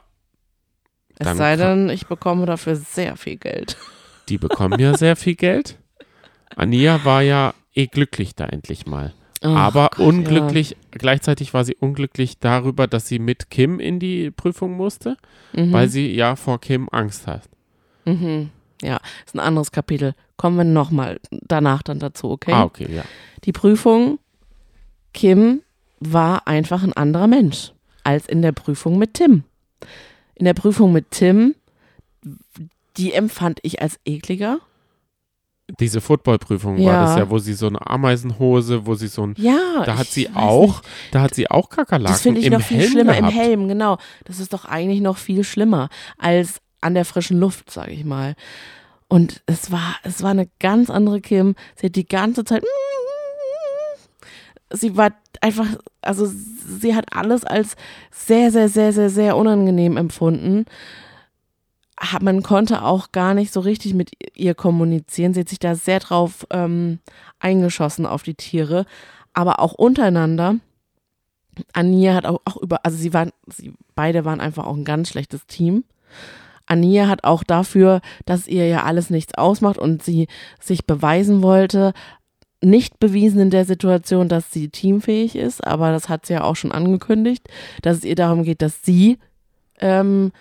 Es 1.19 1.35
sei 1.37 1.57
denn, 1.57 1.89
ich 1.89 2.07
bekomme 2.07 2.45
dafür 2.45 2.77
sehr 2.77 3.17
viel 3.17 3.35
Geld. 3.35 3.75
die 4.29 4.37
bekommen 4.37 4.79
ja 4.79 4.95
sehr 4.97 5.17
viel 5.17 5.35
Geld. 5.35 5.77
Ania 6.55 7.03
war 7.03 7.21
ja 7.23 7.53
eh 7.73 7.87
glücklich 7.87 8.33
da 8.33 8.45
endlich 8.45 8.85
mal. 8.85 9.13
aber 9.41 9.89
Gott, 9.97 9.99
unglücklich, 9.99 10.77
gleichzeitig 10.91 11.53
war 11.53 11.65
sie 11.65 11.75
unglücklich 11.75 12.39
darüber, 12.39 12.87
dass 12.87 13.05
sie 13.07 13.19
mit 13.19 13.49
Kim 13.49 13.81
in 13.81 13.99
die 13.99 14.31
Prüfung 14.31 14.77
musste, 14.77 15.17
Ja. 15.51 15.65
Mhm. 15.65 15.73
weil 15.73 15.89
sie 15.89 16.15
ja 16.15 16.37
vor 16.37 16.61
Kim 16.61 16.87
Angst 16.89 17.27
hat. 17.27 17.49
mhm. 18.05 18.49
Ja, 18.81 18.99
ist 19.25 19.35
ein 19.35 19.39
anderes 19.39 19.71
Kapitel. 19.71 20.13
Kommen 20.37 20.57
wir 20.57 20.63
nochmal 20.63 21.19
danach 21.29 21.83
dann 21.83 21.99
dazu, 21.99 22.31
okay? 22.31 22.51
Ah, 22.53 22.63
okay, 22.63 22.87
ja. 22.93 23.03
Die 23.45 23.51
Prüfung, 23.51 24.19
Kim 25.13 25.61
war 25.99 26.47
einfach 26.47 26.83
ein 26.83 26.93
anderer 26.93 27.27
Mensch 27.27 27.73
als 28.03 28.25
in 28.27 28.41
der 28.41 28.51
Prüfung 28.53 28.97
mit 28.97 29.13
Tim. 29.13 29.43
In 30.35 30.45
der 30.45 30.53
Prüfung 30.55 30.91
mit 30.91 31.11
Tim, 31.11 31.53
die 32.97 33.13
empfand 33.13 33.59
ich 33.63 33.81
als 33.81 33.99
ekliger. 34.05 34.59
Diese 35.79 36.01
Footballprüfung 36.01 36.77
war 36.77 36.83
Ja. 36.83 37.05
das 37.05 37.17
ja, 37.17 37.29
wo 37.29 37.37
sie 37.39 37.53
so 37.53 37.67
eine 37.67 37.85
Ameisenhose, 37.87 38.85
wo 38.85 38.95
sie 38.95 39.07
so 39.07 39.23
ein 39.27 39.35
Ja. 39.37 39.83
Da 39.85 39.97
hat 39.97 40.07
sie 40.07 40.29
auch, 40.33 40.81
nicht. 40.81 40.89
da 41.11 41.21
hat 41.21 41.33
sie 41.35 41.49
auch 41.49 41.69
Kakerlaken 41.69 42.11
Das 42.13 42.21
finde 42.23 42.41
ich 42.41 42.49
noch 42.49 42.61
viel 42.61 42.79
Helm 42.79 42.91
schlimmer 42.91 43.13
gehabt. 43.15 43.33
im 43.33 43.39
Helm, 43.39 43.67
genau. 43.69 43.97
Das 44.25 44.39
ist 44.39 44.51
doch 44.53 44.65
eigentlich 44.65 44.99
noch 45.01 45.17
viel 45.17 45.43
schlimmer 45.45 45.87
als 46.17 46.59
an 46.81 46.93
der 46.93 47.05
frischen 47.05 47.39
Luft, 47.39 47.71
sage 47.71 47.91
ich 47.91 48.03
mal. 48.03 48.35
Und 49.07 49.41
es 49.45 49.71
war, 49.71 49.95
es 50.03 50.23
war 50.23 50.31
eine 50.31 50.49
ganz 50.59 50.89
andere 50.89 51.21
Kim. 51.21 51.55
Sie 51.75 51.87
hat 51.87 51.95
die 51.95 52.07
ganze 52.07 52.45
Zeit. 52.45 52.63
Sie 54.69 54.95
war 54.95 55.11
einfach, 55.41 55.67
also 56.01 56.25
sie 56.25 56.95
hat 56.95 57.13
alles 57.13 57.43
als 57.43 57.75
sehr, 58.09 58.51
sehr, 58.51 58.69
sehr, 58.69 58.93
sehr, 58.93 59.09
sehr 59.09 59.35
unangenehm 59.35 59.97
empfunden. 59.97 60.65
Man 62.21 62.41
konnte 62.41 62.83
auch 62.83 63.11
gar 63.11 63.33
nicht 63.33 63.51
so 63.53 63.59
richtig 63.59 63.93
mit 63.93 64.11
ihr 64.33 64.55
kommunizieren. 64.55 65.33
Sie 65.33 65.41
hat 65.41 65.49
sich 65.49 65.59
da 65.59 65.75
sehr 65.75 65.99
drauf 65.99 66.47
ähm, 66.49 66.99
eingeschossen 67.39 68.05
auf 68.05 68.23
die 68.23 68.33
Tiere, 68.33 68.85
aber 69.33 69.59
auch 69.59 69.73
untereinander. 69.73 70.55
Ania 71.73 72.15
hat 72.15 72.25
auch, 72.25 72.41
auch 72.45 72.57
über, 72.57 72.85
also 72.85 72.97
sie 72.97 73.13
waren, 73.13 73.31
sie 73.47 73.73
beide 73.93 74.25
waren 74.25 74.39
einfach 74.39 74.65
auch 74.65 74.75
ein 74.75 74.85
ganz 74.85 75.09
schlechtes 75.09 75.45
Team. 75.47 75.83
Ania 76.71 77.07
hat 77.07 77.23
auch 77.23 77.43
dafür, 77.43 78.01
dass 78.25 78.47
ihr 78.47 78.67
ja 78.67 78.83
alles 78.83 79.09
nichts 79.09 79.35
ausmacht 79.35 79.77
und 79.77 80.03
sie 80.03 80.27
sich 80.59 80.85
beweisen 80.85 81.41
wollte, 81.43 81.93
nicht 82.63 82.99
bewiesen 82.99 83.39
in 83.41 83.49
der 83.49 83.65
Situation, 83.65 84.29
dass 84.29 84.51
sie 84.51 84.69
teamfähig 84.69 85.35
ist, 85.35 85.65
aber 85.65 85.91
das 85.91 86.09
hat 86.09 86.25
sie 86.25 86.33
ja 86.33 86.43
auch 86.43 86.55
schon 86.55 86.71
angekündigt, 86.71 87.47
dass 87.81 87.97
es 87.97 88.03
ihr 88.05 88.15
darum 88.15 88.43
geht, 88.43 88.61
dass 88.61 88.83
sie 88.83 89.17
ähm, 89.79 90.31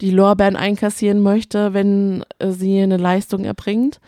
die 0.00 0.10
Lorbeeren 0.10 0.56
einkassieren 0.56 1.20
möchte, 1.20 1.74
wenn 1.74 2.24
äh, 2.38 2.50
sie 2.50 2.80
eine 2.80 2.96
Leistung 2.96 3.44
erbringt. 3.44 4.00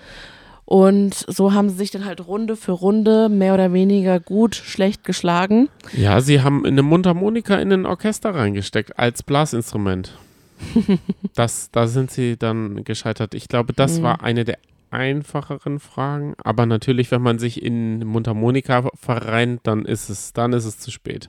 Und 0.64 1.14
so 1.28 1.52
haben 1.52 1.68
sie 1.70 1.76
sich 1.76 1.92
dann 1.92 2.04
halt 2.04 2.26
Runde 2.26 2.56
für 2.56 2.72
Runde 2.72 3.28
mehr 3.28 3.54
oder 3.54 3.72
weniger 3.72 4.18
gut, 4.18 4.56
schlecht 4.56 5.04
geschlagen. 5.04 5.68
Ja, 5.92 6.20
sie 6.20 6.42
haben 6.42 6.66
eine 6.66 6.82
Mundharmonika 6.82 7.54
in 7.56 7.72
ein 7.72 7.86
Orchester 7.86 8.34
reingesteckt 8.34 8.98
als 8.98 9.22
Blasinstrument. 9.22 10.18
das, 11.34 11.70
da 11.70 11.86
sind 11.86 12.10
sie 12.10 12.36
dann 12.36 12.84
gescheitert. 12.84 13.34
Ich 13.34 13.48
glaube, 13.48 13.72
das 13.72 13.98
Mhm. 13.98 14.02
war 14.02 14.22
eine 14.22 14.44
der 14.44 14.58
einfacheren 14.90 15.80
Fragen. 15.80 16.34
Aber 16.42 16.66
natürlich, 16.66 17.10
wenn 17.10 17.22
man 17.22 17.38
sich 17.38 17.62
in 17.62 18.06
Mundharmonika 18.06 18.88
verreint, 18.94 19.60
dann 19.64 19.84
ist 19.84 20.08
es, 20.08 20.32
dann 20.32 20.52
ist 20.52 20.64
es 20.64 20.78
zu 20.78 20.90
spät. 20.90 21.28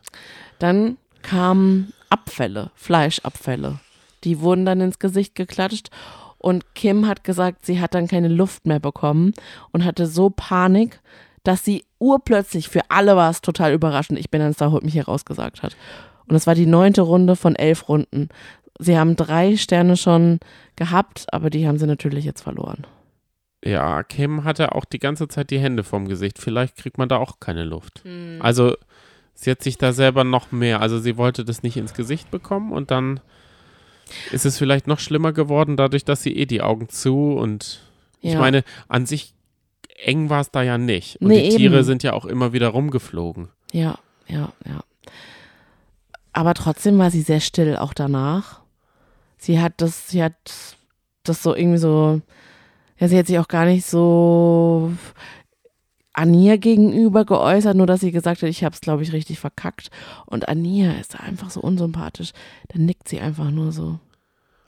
Dann 0.59 0.97
kamen 1.23 1.91
Abfälle, 2.09 2.71
Fleischabfälle. 2.75 3.79
Die 4.23 4.39
wurden 4.39 4.65
dann 4.65 4.81
ins 4.81 4.99
Gesicht 4.99 5.35
geklatscht 5.35 5.89
und 6.37 6.75
Kim 6.75 7.07
hat 7.07 7.23
gesagt, 7.23 7.65
sie 7.65 7.79
hat 7.81 7.93
dann 7.95 8.07
keine 8.07 8.27
Luft 8.27 8.65
mehr 8.65 8.79
bekommen 8.79 9.33
und 9.71 9.83
hatte 9.83 10.07
so 10.07 10.29
Panik, 10.29 10.99
dass 11.43 11.63
sie 11.65 11.83
urplötzlich, 11.99 12.69
für 12.69 12.81
alle 12.89 13.15
war 13.15 13.29
es 13.29 13.41
total 13.41 13.73
überraschend, 13.73 14.19
ich 14.19 14.29
bin 14.29 14.41
dann 14.41 14.53
da, 14.57 14.71
holt 14.71 14.83
mich 14.83 14.93
hier 14.93 15.05
rausgesagt 15.05 15.63
hat. 15.63 15.75
Und 16.27 16.35
es 16.35 16.45
war 16.45 16.55
die 16.55 16.65
neunte 16.65 17.01
Runde 17.01 17.35
von 17.35 17.55
elf 17.55 17.87
Runden. 17.89 18.29
Sie 18.79 18.97
haben 18.97 19.15
drei 19.15 19.55
Sterne 19.57 19.97
schon 19.97 20.39
gehabt, 20.75 21.25
aber 21.33 21.49
die 21.49 21.67
haben 21.67 21.77
sie 21.79 21.87
natürlich 21.87 22.25
jetzt 22.25 22.41
verloren. 22.41 22.85
Ja, 23.65 24.03
Kim 24.03 24.43
hatte 24.43 24.73
auch 24.75 24.85
die 24.85 24.99
ganze 24.99 25.27
Zeit 25.27 25.49
die 25.49 25.59
Hände 25.59 25.83
vorm 25.83 26.07
Gesicht. 26.07 26.37
Vielleicht 26.39 26.75
kriegt 26.77 26.97
man 26.97 27.09
da 27.09 27.17
auch 27.17 27.39
keine 27.39 27.63
Luft. 27.63 28.03
Also 28.39 28.75
sie 29.33 29.49
hat 29.51 29.63
sich 29.63 29.77
da 29.77 29.93
selber 29.93 30.23
noch 30.23 30.51
mehr, 30.51 30.81
also 30.81 30.99
sie 30.99 31.17
wollte 31.17 31.43
das 31.43 31.63
nicht 31.63 31.75
ins 31.77 31.93
Gesicht 31.93 32.29
bekommen 32.31 32.71
und 32.71 32.91
dann 32.91 33.19
ist 34.31 34.45
es 34.45 34.57
vielleicht 34.57 34.87
noch 34.87 34.99
schlimmer 34.99 35.33
geworden, 35.33 35.75
dadurch, 35.75 36.05
dass 36.05 36.21
sie 36.23 36.35
eh 36.37 36.45
die 36.45 36.61
Augen 36.61 36.87
zu 36.89 37.33
und 37.33 37.81
ich 38.21 38.33
Ja. 38.33 38.39
meine, 38.39 38.63
an 38.87 39.05
sich 39.05 39.33
eng 39.97 40.29
war 40.29 40.41
es 40.41 40.51
da 40.51 40.61
ja 40.61 40.77
nicht. 40.77 41.19
Und 41.21 41.27
Nee, 41.29 41.49
die 41.49 41.55
Tiere 41.57 41.75
eben. 41.77 41.83
sind 41.83 42.03
ja 42.03 42.13
auch 42.13 42.25
immer 42.25 42.53
wieder 42.53 42.69
rumgeflogen. 42.69 43.49
Ja, 43.73 43.97
ja, 44.27 44.53
ja. 44.65 44.81
Aber 46.33 46.53
trotzdem 46.53 46.97
war 46.99 47.09
sie 47.11 47.21
sehr 47.21 47.39
still 47.39 47.75
auch 47.75 47.93
danach. 47.93 48.61
Sie 49.37 49.59
hat 49.59 49.73
das, 49.77 50.09
sie 50.09 50.23
hat 50.23 50.35
das 51.23 51.43
so 51.43 51.55
irgendwie 51.55 51.77
so, 51.77 52.21
ja, 52.97 53.07
sie 53.07 53.17
hat 53.17 53.27
sich 53.27 53.39
auch 53.39 53.47
gar 53.47 53.65
nicht 53.65 53.85
so 53.85 54.93
Ania 56.13 56.57
gegenüber 56.57 57.25
geäußert, 57.25 57.77
nur 57.77 57.85
dass 57.85 57.99
sie 57.99 58.11
gesagt 58.11 58.41
hat, 58.41 58.49
ich 58.49 58.63
habe 58.63 58.73
es, 58.73 58.81
glaube 58.81 59.03
ich, 59.03 59.13
richtig 59.13 59.39
verkackt. 59.39 59.91
Und 60.25 60.49
Ania 60.49 60.93
ist 60.93 61.13
da 61.13 61.19
einfach 61.19 61.51
so 61.51 61.61
unsympathisch. 61.61 62.31
Dann 62.69 62.85
nickt 62.85 63.07
sie 63.07 63.19
einfach 63.19 63.51
nur 63.51 63.71
so. 63.71 63.99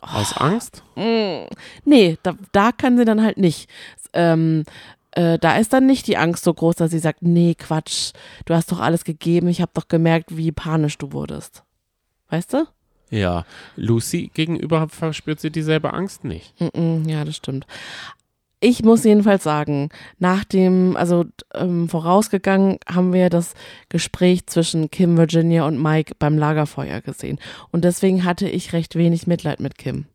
Aus 0.01 0.37
Angst? 0.37 0.83
Mm. 0.95 1.47
Nee, 1.85 2.17
da, 2.23 2.35
da 2.51 2.71
kann 2.71 2.97
sie 2.97 3.05
dann 3.05 3.23
halt 3.23 3.37
nicht. 3.37 3.69
Ähm, 4.13 4.63
äh, 5.11 5.39
da 5.39 5.57
ist 5.57 5.73
dann 5.73 5.87
nicht 5.87 6.07
die 6.07 6.17
Angst 6.17 6.43
so 6.43 6.53
groß, 6.53 6.75
dass 6.75 6.91
sie 6.91 6.99
sagt, 6.99 7.23
nee, 7.23 7.55
Quatsch, 7.55 8.13
du 8.45 8.53
hast 8.53 8.71
doch 8.71 8.79
alles 8.79 9.03
gegeben, 9.03 9.47
ich 9.47 9.59
habe 9.59 9.71
doch 9.73 9.87
gemerkt, 9.87 10.37
wie 10.37 10.51
panisch 10.51 10.97
du 10.99 11.11
wurdest. 11.11 11.63
Weißt 12.29 12.53
du? 12.53 12.67
Ja. 13.09 13.45
Lucy 13.75 14.31
gegenüber 14.33 14.87
verspürt 14.89 15.39
sie 15.39 15.51
dieselbe 15.51 15.93
Angst 15.93 16.23
nicht. 16.23 16.53
Mm-mm, 16.59 17.09
ja, 17.09 17.25
das 17.25 17.35
stimmt. 17.35 17.65
Ich 18.61 18.83
muss 18.83 19.05
jedenfalls 19.05 19.43
sagen, 19.43 19.89
nach 20.17 20.43
dem, 20.43 20.97
also 20.97 21.23
ähm, 21.53 21.87
vorausgegangen 21.87 22.77
haben 22.93 23.13
wir 23.13 23.29
das 23.29 23.53
Gespräch 23.87 24.47
zwischen 24.47 24.91
Kim, 24.91 25.17
Virginia 25.17 25.65
und 25.65 25.81
Mike 25.81 26.15
beim 26.19 26.37
Lagerfeuer 26.37 26.99
gesehen. 26.99 27.39
Und 27.71 27.85
deswegen 27.85 28.25
hatte 28.25 28.49
ich 28.49 28.73
recht 28.73 28.95
wenig 28.95 29.27
Mitleid 29.27 29.61
mit 29.61 29.77
Kim. 29.77 30.07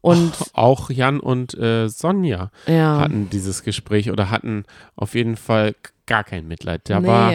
Und 0.00 0.32
Auch 0.54 0.90
Jan 0.90 1.20
und 1.20 1.54
äh, 1.54 1.88
Sonja 1.88 2.50
ja. 2.66 2.98
hatten 2.98 3.30
dieses 3.30 3.62
Gespräch 3.62 4.10
oder 4.10 4.28
hatten 4.28 4.64
auf 4.96 5.14
jeden 5.14 5.36
Fall 5.36 5.76
gar 6.06 6.24
kein 6.24 6.48
Mitleid. 6.48 6.82
Da 6.88 6.98
nee. 6.98 7.06
war 7.06 7.32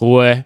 Ruhe. 0.00 0.44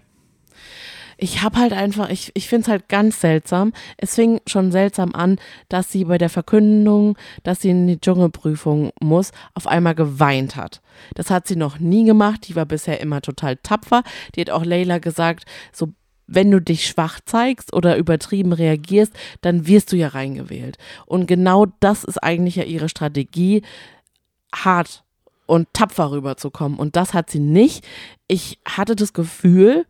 Ich 1.21 1.41
habe 1.41 1.57
halt 1.57 1.73
einfach, 1.73 2.09
ich, 2.09 2.31
ich 2.33 2.47
finde 2.47 2.61
es 2.63 2.67
halt 2.69 2.87
ganz 2.87 3.19
seltsam. 3.19 3.73
Es 3.97 4.15
fing 4.15 4.39
schon 4.47 4.71
seltsam 4.71 5.13
an, 5.13 5.37
dass 5.67 5.91
sie 5.91 6.05
bei 6.05 6.17
der 6.17 6.29
Verkündung, 6.29 7.17
dass 7.43 7.61
sie 7.61 7.71
in 7.71 7.87
die 7.87 7.99
Dschungelprüfung 7.99 8.91
muss, 9.01 9.31
auf 9.53 9.67
einmal 9.67 9.95
geweint 9.95 10.55
hat. 10.55 10.81
Das 11.15 11.29
hat 11.29 11.45
sie 11.45 11.57
noch 11.57 11.79
nie 11.79 12.05
gemacht. 12.05 12.47
Die 12.47 12.55
war 12.55 12.65
bisher 12.65 13.01
immer 13.01 13.21
total 13.21 13.57
tapfer. 13.57 14.03
Die 14.35 14.41
hat 14.41 14.49
auch 14.49 14.63
Leila 14.63 14.99
gesagt, 14.99 15.43
so 15.73 15.89
wenn 16.25 16.51
du 16.51 16.61
dich 16.61 16.85
schwach 16.85 17.19
zeigst 17.25 17.73
oder 17.73 17.97
übertrieben 17.97 18.53
reagierst, 18.53 19.13
dann 19.41 19.67
wirst 19.67 19.91
du 19.91 19.97
ja 19.97 20.09
reingewählt. 20.09 20.77
Und 21.05 21.25
genau 21.25 21.65
das 21.79 22.03
ist 22.03 22.21
eigentlich 22.21 22.55
ja 22.55 22.63
ihre 22.63 22.87
Strategie, 22.87 23.63
hart 24.53 25.03
und 25.47 25.67
tapfer 25.73 26.11
rüberzukommen. 26.11 26.77
Und 26.77 26.95
das 26.95 27.13
hat 27.13 27.29
sie 27.29 27.39
nicht. 27.39 27.85
Ich 28.27 28.59
hatte 28.63 28.95
das 28.95 29.13
Gefühl, 29.13 29.85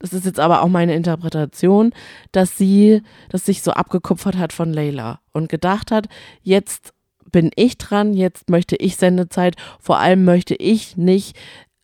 das 0.00 0.12
ist 0.12 0.24
jetzt 0.24 0.40
aber 0.40 0.62
auch 0.62 0.68
meine 0.68 0.94
Interpretation, 0.94 1.92
dass 2.32 2.56
sie 2.56 3.02
das 3.28 3.46
sich 3.46 3.62
so 3.62 3.72
abgekupfert 3.72 4.36
hat 4.36 4.52
von 4.52 4.72
Layla 4.72 5.20
und 5.32 5.48
gedacht 5.48 5.92
hat, 5.92 6.08
jetzt 6.42 6.92
bin 7.30 7.50
ich 7.54 7.78
dran, 7.78 8.14
jetzt 8.14 8.50
möchte 8.50 8.76
ich 8.76 8.96
Sendezeit, 8.96 9.54
vor 9.78 9.98
allem 9.98 10.24
möchte 10.24 10.54
ich 10.54 10.96
nicht 10.96 11.36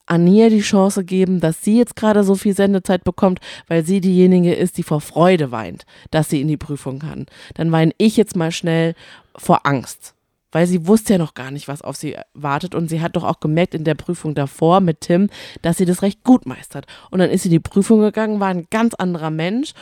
Ania 0.07 0.49
die 0.49 0.61
Chance 0.61 1.05
geben, 1.05 1.41
dass 1.41 1.63
sie 1.63 1.77
jetzt 1.77 1.97
gerade 1.97 2.25
so 2.25 2.37
viel 2.37 2.55
Sendezeit 2.55 3.05
bekommt, 3.05 3.41
weil 3.69 3.85
sie 3.85 4.01
diejenige 4.01 4.55
ist, 4.55 4.79
die 4.79 4.83
vor 4.83 5.01
Freude 5.01 5.51
weint, 5.51 5.85
dass 6.11 6.31
sie 6.31 6.41
in 6.41 6.49
die 6.49 6.57
Prüfung 6.57 7.01
kann. 7.01 7.27
Dann 7.55 7.73
weine 7.73 7.93
ich 7.99 8.17
jetzt 8.17 8.37
mal 8.37 8.53
schnell 8.53 8.95
vor 9.37 9.67
Angst. 9.67 10.16
Weil 10.53 10.67
sie 10.67 10.87
wusste 10.87 11.15
ja 11.15 11.19
noch 11.19 11.35
gar 11.35 11.51
nicht, 11.51 11.69
was 11.69 11.83
auf 11.83 11.97
sie 11.97 12.17
wartet. 12.35 12.75
Und 12.75 12.89
sie 12.89 13.01
hat 13.01 13.17
doch 13.17 13.25
auch 13.25 13.41
gemerkt 13.41 13.75
in 13.75 13.85
der 13.85 13.95
Prüfung 13.95 14.35
davor 14.35 14.81
mit 14.81 15.03
Tim, 15.03 15.29
dass 15.63 15.77
sie 15.77 15.85
das 15.85 16.03
recht 16.03 16.25
gut 16.25 16.47
meistert. 16.47 16.87
Und 17.11 17.19
dann 17.19 17.31
ist 17.31 17.43
sie 17.43 17.49
in 17.49 17.55
die 17.55 17.61
Prüfung 17.61 18.01
gegangen, 18.01 18.41
war 18.41 18.49
ein 18.49 18.67
ganz 18.71 18.95
anderer 18.95 19.31
Mensch 19.31 19.73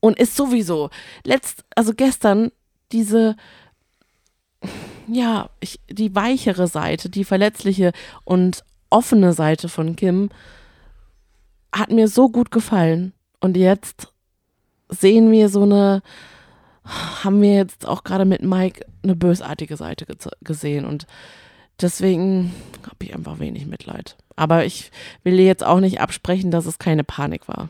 und 0.00 0.18
ist 0.18 0.36
sowieso 0.36 0.90
letzt, 1.24 1.64
also 1.74 1.92
gestern 1.94 2.50
diese, 2.92 3.36
ja, 5.06 5.50
ich, 5.60 5.80
die 5.90 6.14
weichere 6.14 6.68
Seite, 6.68 7.10
die 7.10 7.24
verletzliche 7.24 7.92
und 8.24 8.64
offene 8.90 9.32
Seite 9.32 9.68
von 9.68 9.96
Kim 9.96 10.30
hat 11.72 11.90
mir 11.90 12.08
so 12.08 12.28
gut 12.28 12.50
gefallen. 12.50 13.12
Und 13.40 13.56
jetzt 13.56 14.12
sehen 14.88 15.30
wir 15.30 15.48
so 15.48 15.62
eine, 15.62 16.02
haben 17.24 17.42
wir 17.42 17.54
jetzt 17.54 17.86
auch 17.86 18.04
gerade 18.04 18.24
mit 18.24 18.42
Mike 18.42 18.84
eine 19.02 19.14
bösartige 19.16 19.76
Seite 19.76 20.04
gez- 20.06 20.30
gesehen. 20.42 20.84
Und 20.84 21.06
deswegen 21.80 22.52
habe 22.84 22.96
ich 23.04 23.14
einfach 23.14 23.38
wenig 23.38 23.66
Mitleid. 23.66 24.16
Aber 24.36 24.64
ich 24.64 24.90
will 25.24 25.38
jetzt 25.40 25.64
auch 25.64 25.80
nicht 25.80 26.00
absprechen, 26.00 26.50
dass 26.50 26.66
es 26.66 26.78
keine 26.78 27.04
Panik 27.04 27.48
war. 27.48 27.68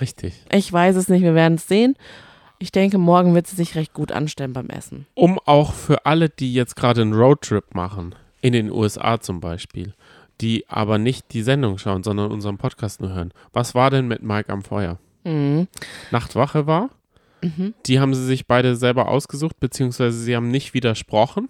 Richtig. 0.00 0.34
Ich 0.52 0.70
weiß 0.72 0.96
es 0.96 1.08
nicht, 1.08 1.22
wir 1.22 1.34
werden 1.34 1.54
es 1.54 1.66
sehen. 1.66 1.96
Ich 2.58 2.72
denke, 2.72 2.98
morgen 2.98 3.34
wird 3.34 3.46
sie 3.46 3.56
sich 3.56 3.74
recht 3.74 3.92
gut 3.94 4.12
anstellen 4.12 4.52
beim 4.52 4.68
Essen. 4.70 5.06
Um 5.14 5.38
auch 5.44 5.72
für 5.72 6.06
alle, 6.06 6.28
die 6.28 6.54
jetzt 6.54 6.76
gerade 6.76 7.02
einen 7.02 7.12
Roadtrip 7.14 7.74
machen, 7.74 8.14
in 8.40 8.52
den 8.52 8.70
USA 8.70 9.20
zum 9.20 9.40
Beispiel, 9.40 9.94
die 10.40 10.68
aber 10.68 10.98
nicht 10.98 11.32
die 11.32 11.42
Sendung 11.42 11.78
schauen, 11.78 12.02
sondern 12.02 12.30
unseren 12.30 12.58
Podcast 12.58 13.00
nur 13.00 13.12
hören. 13.14 13.32
Was 13.52 13.74
war 13.74 13.90
denn 13.90 14.06
mit 14.06 14.22
Mike 14.22 14.50
am 14.52 14.62
Feuer? 14.62 14.98
Mhm. 15.24 15.66
Nachtwache 16.10 16.66
war? 16.66 16.90
Die 17.86 18.00
haben 18.00 18.14
sie 18.14 18.24
sich 18.24 18.46
beide 18.46 18.76
selber 18.76 19.08
ausgesucht, 19.08 19.60
beziehungsweise 19.60 20.16
sie 20.18 20.34
haben 20.36 20.50
nicht 20.50 20.74
widersprochen, 20.74 21.48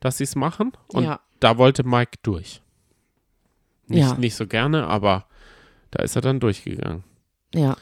dass 0.00 0.18
sie 0.18 0.24
es 0.24 0.36
machen. 0.36 0.72
Und 0.88 1.04
Ja. 1.04 1.20
da 1.40 1.58
wollte 1.58 1.84
Mike 1.84 2.18
durch. 2.22 2.62
Nicht, 3.86 4.00
Ja. 4.00 4.14
nicht 4.14 4.34
so 4.34 4.46
gerne, 4.46 4.86
aber 4.86 5.26
da 5.90 6.02
ist 6.02 6.16
er 6.16 6.22
dann 6.22 6.40
durchgegangen. 6.40 7.04
Ja, 7.54 7.76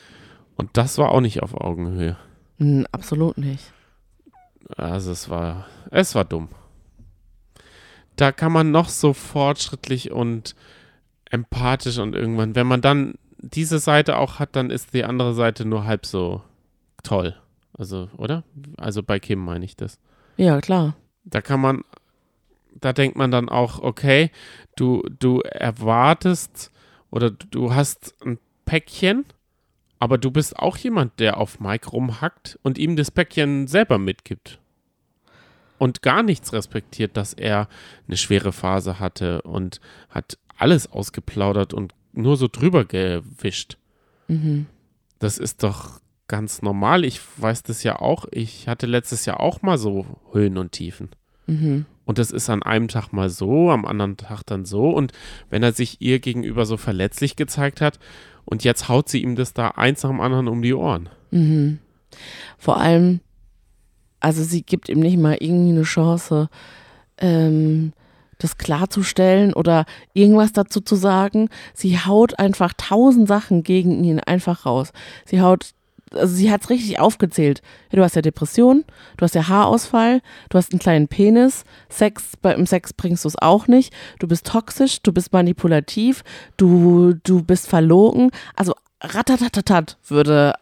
Und 0.57 0.77
das 0.77 0.99
war 0.99 1.11
auch 1.11 1.21
nicht 1.23 1.43
auf 1.43 1.55
Augenhöhe. 1.55 2.17
Hm, 2.59 2.87
absolut 2.93 3.39
nicht. 3.39 3.73
Also 4.77 5.11
es 5.11 5.29
war, 5.31 5.67
es 5.91 6.15
war 6.15 6.25
dumm. 6.25 6.49
Da 8.17 8.33
kann 8.33 8.53
man 8.53 8.71
noch 8.71 8.89
so 8.91 9.13
fortschrittlich 9.15 10.11
und 10.13 10.55
empathisch 11.31 11.99
und 11.99 12.15
irgendwann, 12.15 12.55
wenn 12.55 12.67
man 12.67 12.83
dann 12.83 13.15
diese 13.39 13.79
Seite 13.79 14.19
auch 14.19 14.39
hat, 14.39 14.55
dann 14.55 14.71
ist 14.71 14.93
die 14.95 15.05
andere 15.05 15.35
Seite 15.35 15.65
nur 15.65 15.85
halb 15.85 16.05
so 16.07 16.43
toll. 17.03 17.35
Also, 17.75 18.09
oder? 18.17 18.45
Also 18.77 19.03
bei 19.03 19.19
Kim 19.19 19.39
meine 19.39 19.65
ich 19.65 19.77
das. 19.77 19.99
Ja, 20.37 20.61
klar. 20.61 20.95
Da 21.25 21.41
kann 21.41 21.61
man, 21.61 21.85
da 22.81 22.93
denkt 22.93 23.17
man 23.17 23.31
dann 23.31 23.49
auch, 23.49 23.79
okay, 23.79 24.31
du, 24.77 25.03
du 25.19 25.41
erwartest 25.41 26.71
oder 27.11 27.31
du 27.31 27.75
hast 27.75 28.15
ein 28.25 28.39
Päckchen, 28.65 29.25
aber 29.99 30.19
du 30.19 30.31
bist 30.31 30.59
auch 30.59 30.77
jemand, 30.77 31.21
der 31.21 31.39
auf 31.39 31.61
Mike 31.61 31.91
rumhackt 31.91 32.59
und 32.63 32.79
ihm 32.79 32.97
das 32.97 33.11
Päckchen 33.11 33.67
selber 33.67 33.99
mitgibt. 33.99 34.59
Und 35.79 36.03
gar 36.03 36.23
nichts 36.23 36.53
respektiert, 36.53 37.17
dass 37.17 37.33
er 37.33 37.69
eine 38.07 38.17
schwere 38.17 38.53
Phase 38.53 39.01
hatte 39.01 39.43
und 39.43 39.81
hat 40.11 40.39
alles 40.57 40.91
ausgeplaudert 40.91 41.75
und 41.75 41.95
nur 42.13 42.37
so 42.37 42.47
drüber 42.47 42.85
gewischt. 42.85 43.79
Mhm. 44.29 44.67
Das 45.19 45.39
ist 45.39 45.63
doch 45.63 46.02
ganz 46.29 46.63
normal. 46.63 47.05
Ich 47.05 47.21
weiß 47.37 47.63
das 47.63 47.83
ja 47.83 48.01
auch. 48.01 48.27
Ich 48.31 48.69
hatte 48.69 48.87
letztes 48.87 49.27
Jahr 49.27 49.41
auch 49.41 49.63
mal 49.63 49.79
so 49.79 50.07
Höhen 50.33 50.59
und 50.59 50.73
Tiefen. 50.73 51.11
Mhm. 51.47 51.87
Und 52.05 52.19
das 52.19 52.31
ist 52.31 52.51
an 52.51 52.63
einem 52.63 52.89
Tag 52.89 53.13
mal 53.13 53.29
so, 53.29 53.71
am 53.71 53.85
anderen 53.85 54.17
Tag 54.17 54.43
dann 54.45 54.65
so. 54.65 54.91
Und 54.91 55.13
wenn 55.51 55.63
er 55.63 55.73
sich 55.73 56.01
ihr 56.01 56.19
gegenüber 56.19 56.67
so 56.67 56.77
verletzlich 56.77 57.37
gezeigt 57.37 57.81
hat 57.81 57.99
und 58.45 58.65
jetzt 58.65 58.89
haut 58.89 59.09
sie 59.09 59.23
ihm 59.23 59.37
das 59.37 59.55
da 59.55 59.69
eins 59.69 60.03
nach 60.03 60.11
dem 60.11 60.21
anderen 60.21 60.49
um 60.49 60.63
die 60.63 60.75
Ohren. 60.75 61.09
Mhm. 61.31 61.79
Vor 62.59 62.79
allem, 62.79 63.21
also 64.21 64.43
sie 64.43 64.63
gibt 64.63 64.89
ihm 64.89 65.01
nicht 65.01 65.19
mal 65.19 65.37
irgendwie 65.39 65.73
eine 65.73 65.83
Chance, 65.83 66.49
ähm, 67.19 67.93
das 68.39 68.59
klarzustellen 68.59 69.55
oder 69.55 69.85
irgendwas 70.15 70.53
dazu 70.53 70.81
zu 70.81 70.97
sagen. 70.97 71.49
Sie 71.75 71.99
haut 71.99 72.39
einfach 72.39 72.73
tausend 72.77 73.29
Sachen 73.29 73.63
gegen 73.63 74.03
ihn 74.05 74.21
einfach 74.21 74.67
raus. 74.67 74.93
Sie 75.25 75.41
haut, 75.41 75.73
also 76.15 76.35
sie 76.35 76.51
hat 76.51 76.63
es 76.63 76.71
richtig 76.71 77.01
aufgezählt. 77.01 77.63
Ja, 77.91 77.97
du 77.97 78.03
hast 78.05 78.17
ja 78.17 78.23
Depression, 78.23 78.85
du 79.17 79.25
hast 79.25 79.35
ja 79.35 79.49
Haarausfall, 79.49 80.21
du 80.51 80.59
hast 80.59 80.73
einen 80.73 80.79
kleinen 80.79 81.09
Penis, 81.09 81.65
Sex, 81.89 82.37
beim 82.41 82.67
Sex 82.67 82.93
bringst 82.93 83.25
du 83.25 83.29
es 83.29 83.39
auch 83.39 83.67
nicht, 83.69 83.93
du 84.19 84.29
bist 84.29 84.47
toxisch, 84.47 85.03
du 85.03 85.13
bist 85.13 85.33
manipulativ, 85.33 86.25
du, 86.57 87.15
du 87.23 87.43
bist 87.43 87.69
verlogen. 87.69 88.31
Also 88.57 88.75
ratatatatat, 89.01 89.99
würde 90.09 90.55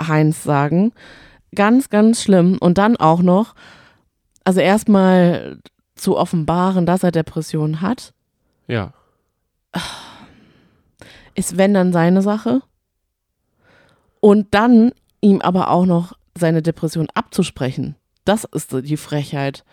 Heinz 0.00 0.42
sagen. 0.44 0.92
Ganz, 1.54 1.88
ganz 1.88 2.22
schlimm. 2.22 2.58
Und 2.60 2.78
dann 2.78 2.96
auch 2.96 3.22
noch, 3.22 3.54
also 4.44 4.60
erstmal 4.60 5.58
zu 5.94 6.16
offenbaren, 6.16 6.86
dass 6.86 7.02
er 7.02 7.10
Depressionen 7.10 7.80
hat, 7.80 8.12
Ja. 8.66 8.92
ist 11.34 11.56
wenn 11.56 11.74
dann 11.74 11.92
seine 11.92 12.22
Sache. 12.22 12.62
Und 14.20 14.48
dann 14.52 14.92
ihm 15.20 15.40
aber 15.40 15.70
auch 15.70 15.86
noch 15.86 16.12
seine 16.36 16.62
Depression 16.62 17.08
abzusprechen. 17.14 17.96
Das 18.24 18.44
ist 18.44 18.72
die 18.72 18.96
Frechheit. 18.96 19.64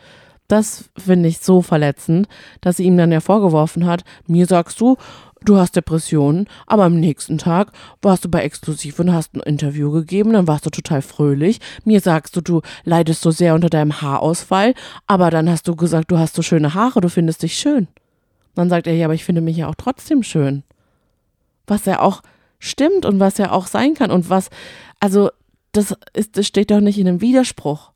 Das 0.47 0.89
finde 0.97 1.27
ich 1.29 1.39
so 1.39 1.61
verletzend, 1.61 2.27
dass 2.61 2.77
sie 2.77 2.83
ihm 2.83 2.97
dann 2.97 3.11
ja 3.11 3.19
vorgeworfen 3.19 3.85
hat, 3.85 4.03
mir 4.27 4.45
sagst 4.45 4.79
du, 4.79 4.97
du 5.43 5.57
hast 5.57 5.75
Depressionen, 5.75 6.47
aber 6.67 6.83
am 6.83 6.99
nächsten 6.99 7.37
Tag 7.37 7.71
warst 8.01 8.25
du 8.25 8.29
bei 8.29 8.41
Exklusiv 8.41 8.99
und 8.99 9.13
hast 9.13 9.35
ein 9.35 9.41
Interview 9.41 9.91
gegeben, 9.91 10.33
dann 10.33 10.47
warst 10.47 10.65
du 10.65 10.69
total 10.69 11.01
fröhlich. 11.01 11.59
Mir 11.83 11.99
sagst 11.99 12.35
du, 12.35 12.41
du 12.41 12.61
leidest 12.83 13.21
so 13.21 13.31
sehr 13.31 13.55
unter 13.55 13.69
deinem 13.69 14.01
Haarausfall, 14.01 14.73
aber 15.07 15.31
dann 15.31 15.49
hast 15.49 15.67
du 15.67 15.75
gesagt, 15.75 16.11
du 16.11 16.17
hast 16.17 16.35
so 16.35 16.41
schöne 16.41 16.73
Haare, 16.73 17.01
du 17.01 17.09
findest 17.09 17.43
dich 17.43 17.57
schön. 17.57 17.87
Dann 18.53 18.69
sagt 18.69 18.87
er, 18.87 18.95
ja, 18.95 19.05
aber 19.05 19.15
ich 19.15 19.25
finde 19.25 19.41
mich 19.41 19.57
ja 19.57 19.67
auch 19.67 19.75
trotzdem 19.75 20.23
schön. 20.23 20.63
Was 21.67 21.85
ja 21.85 21.99
auch 21.99 22.21
stimmt 22.59 23.05
und 23.05 23.19
was 23.19 23.37
ja 23.37 23.51
auch 23.51 23.67
sein 23.67 23.93
kann 23.93 24.11
und 24.11 24.29
was, 24.29 24.49
also 24.99 25.29
das 25.71 25.93
ist, 26.13 26.37
das 26.37 26.47
steht 26.47 26.71
doch 26.71 26.79
nicht 26.79 26.97
in 26.97 27.07
einem 27.07 27.21
Widerspruch. 27.21 27.91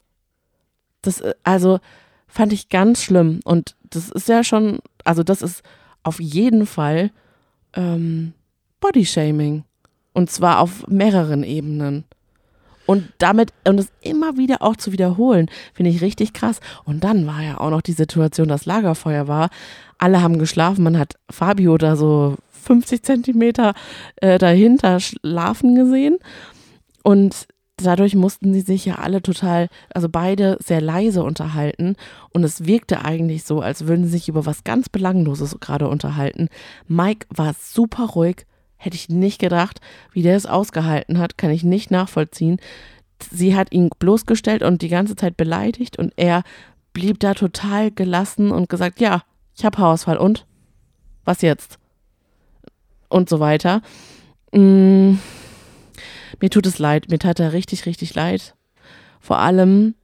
Das, 1.02 1.22
äh, 1.22 1.34
also 1.44 1.80
fand 2.28 2.54
ich 2.54 2.70
ganz 2.70 3.04
schlimm 3.04 3.40
und 3.46 3.76
das 3.90 4.10
ist 4.10 4.28
ja 4.28 4.44
schon, 4.44 4.80
also 5.04 5.24
das 5.24 5.42
ist 5.42 5.64
auf 6.04 6.20
jeden 6.20 6.66
Fall 6.66 7.12
ähm, 7.74 8.34
Bodyshaming 8.80 9.64
und 10.14 10.30
zwar 10.30 10.60
auf 10.60 10.88
mehreren 10.88 11.44
Ebenen. 11.44 12.06
Und 12.86 13.08
damit, 13.20 13.54
und 13.68 13.80
es 13.80 13.92
immer 14.02 14.36
wieder 14.38 14.64
auch 14.64 14.76
zu 14.76 14.92
wiederholen, 14.92 15.48
finde 15.76 15.92
ich 15.92 16.02
richtig 16.02 16.34
krass. 16.34 16.60
Und 16.86 17.04
dann 17.04 17.28
war 17.28 17.44
ja 17.44 17.60
auch 17.60 17.70
noch 17.70 17.84
die 17.84 17.92
Situation, 17.92 18.48
dass 18.48 18.66
Lagerfeuer 18.66 19.28
war. 19.28 19.50
Alle 20.00 20.24
haben 20.24 20.40
geschlafen. 20.40 20.84
Man 20.84 20.98
hat 20.98 21.14
Fabio 21.30 21.78
da 21.78 21.96
so 21.96 22.36
50 22.60 23.04
Zentimeter 23.04 23.74
äh, 24.18 24.38
dahinter 24.38 25.00
schlafen 25.00 25.76
gesehen. 25.76 26.18
Und 27.04 27.48
dadurch 27.78 28.16
mussten 28.16 28.54
sie 28.54 28.62
sich 28.62 28.86
ja 28.86 28.96
alle 28.96 29.22
total, 29.22 29.70
also 29.94 30.10
beide 30.10 30.58
sehr 30.60 30.82
leise 30.82 31.24
unterhalten. 31.24 31.96
Und 32.34 32.44
es 32.44 32.66
wirkte 32.66 33.04
eigentlich 33.04 33.44
so, 33.44 33.62
als 33.62 33.88
würden 33.88 34.06
sie 34.06 34.12
sich 34.12 34.30
über 34.30 34.46
was 34.46 34.64
ganz 34.64 34.90
Belangloses 34.90 35.58
gerade 35.60 35.88
unterhalten. 35.88 36.50
Mike 36.88 37.28
war 37.30 37.56
super 37.60 38.06
ruhig. 38.06 38.46
Hätte 38.78 38.96
ich 38.96 39.10
nicht 39.10 39.40
gedacht, 39.40 39.82
wie 40.14 40.22
der 40.22 40.38
es 40.38 40.46
ausgehalten 40.46 41.20
hat, 41.20 41.38
kann 41.38 41.52
ich 41.52 41.64
nicht 41.64 41.92
nachvollziehen. 41.92 42.58
Sie 43.30 43.56
hat 43.56 43.74
ihn 43.74 43.90
bloßgestellt 44.00 44.64
und 44.64 44.82
die 44.82 44.88
ganze 44.88 45.18
Zeit 45.18 45.36
beleidigt 45.36 46.00
und 46.00 46.14
er 46.16 46.44
blieb 46.94 47.20
da 47.20 47.34
total 47.34 47.92
gelassen 47.92 48.52
und 48.52 48.70
gesagt, 48.70 49.02
ja, 49.02 49.24
ich 49.56 49.66
habe 49.66 49.78
Haarausfall 49.78 50.18
und 50.18 50.46
was 51.26 51.42
jetzt? 51.42 51.78
Und 53.10 53.30
so 53.30 53.40
weiter. 53.40 53.82
Mm, 54.52 55.16
mir 56.40 56.50
tut 56.50 56.66
es 56.66 56.80
leid, 56.80 57.10
mir 57.10 57.20
tat 57.20 57.40
er 57.40 57.54
richtig, 57.54 57.86
richtig 57.86 58.14
leid. 58.16 58.56
Vor 59.20 59.40
allem, 59.40 59.96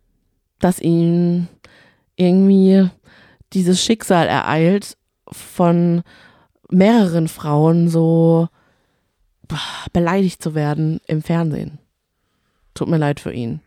dass 0.59 0.79
ihn 0.79 1.47
irgendwie 2.15 2.89
dieses 3.53 3.81
Schicksal 3.81 4.27
ereilt, 4.27 4.97
von 5.31 6.03
mehreren 6.69 7.27
Frauen 7.27 7.89
so 7.89 8.47
beleidigt 9.93 10.41
zu 10.41 10.55
werden 10.55 10.99
im 11.07 11.21
Fernsehen. 11.21 11.79
Tut 12.73 12.89
mir 12.89 12.97
leid 12.97 13.19
für 13.19 13.31
ihn. 13.31 13.61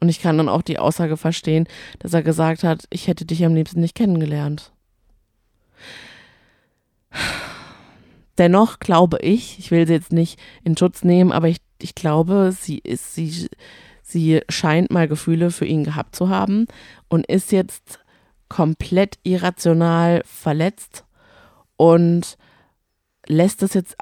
Und 0.00 0.08
ich 0.08 0.20
kann 0.20 0.38
dann 0.38 0.48
auch 0.48 0.62
die 0.62 0.78
Aussage 0.78 1.16
verstehen, 1.16 1.66
dass 1.98 2.14
er 2.14 2.22
gesagt 2.22 2.64
hat, 2.64 2.86
ich 2.90 3.06
hätte 3.06 3.26
dich 3.26 3.44
am 3.44 3.54
liebsten 3.54 3.80
nicht 3.80 3.94
kennengelernt. 3.94 4.72
Dennoch 8.40 8.78
glaube 8.78 9.18
ich, 9.18 9.58
ich 9.58 9.70
will 9.70 9.86
sie 9.86 9.92
jetzt 9.92 10.14
nicht 10.14 10.40
in 10.64 10.74
Schutz 10.74 11.04
nehmen, 11.04 11.30
aber 11.30 11.48
ich, 11.48 11.58
ich 11.78 11.94
glaube, 11.94 12.52
sie 12.58 12.78
ist, 12.78 13.14
sie, 13.14 13.50
sie 14.02 14.40
scheint 14.48 14.90
mal 14.90 15.08
Gefühle 15.08 15.50
für 15.50 15.66
ihn 15.66 15.84
gehabt 15.84 16.16
zu 16.16 16.30
haben 16.30 16.66
und 17.10 17.26
ist 17.26 17.52
jetzt 17.52 18.00
komplett 18.48 19.18
irrational 19.24 20.22
verletzt 20.24 21.04
und 21.76 22.38
lässt 23.26 23.62
es 23.62 23.74
jetzt 23.74 23.98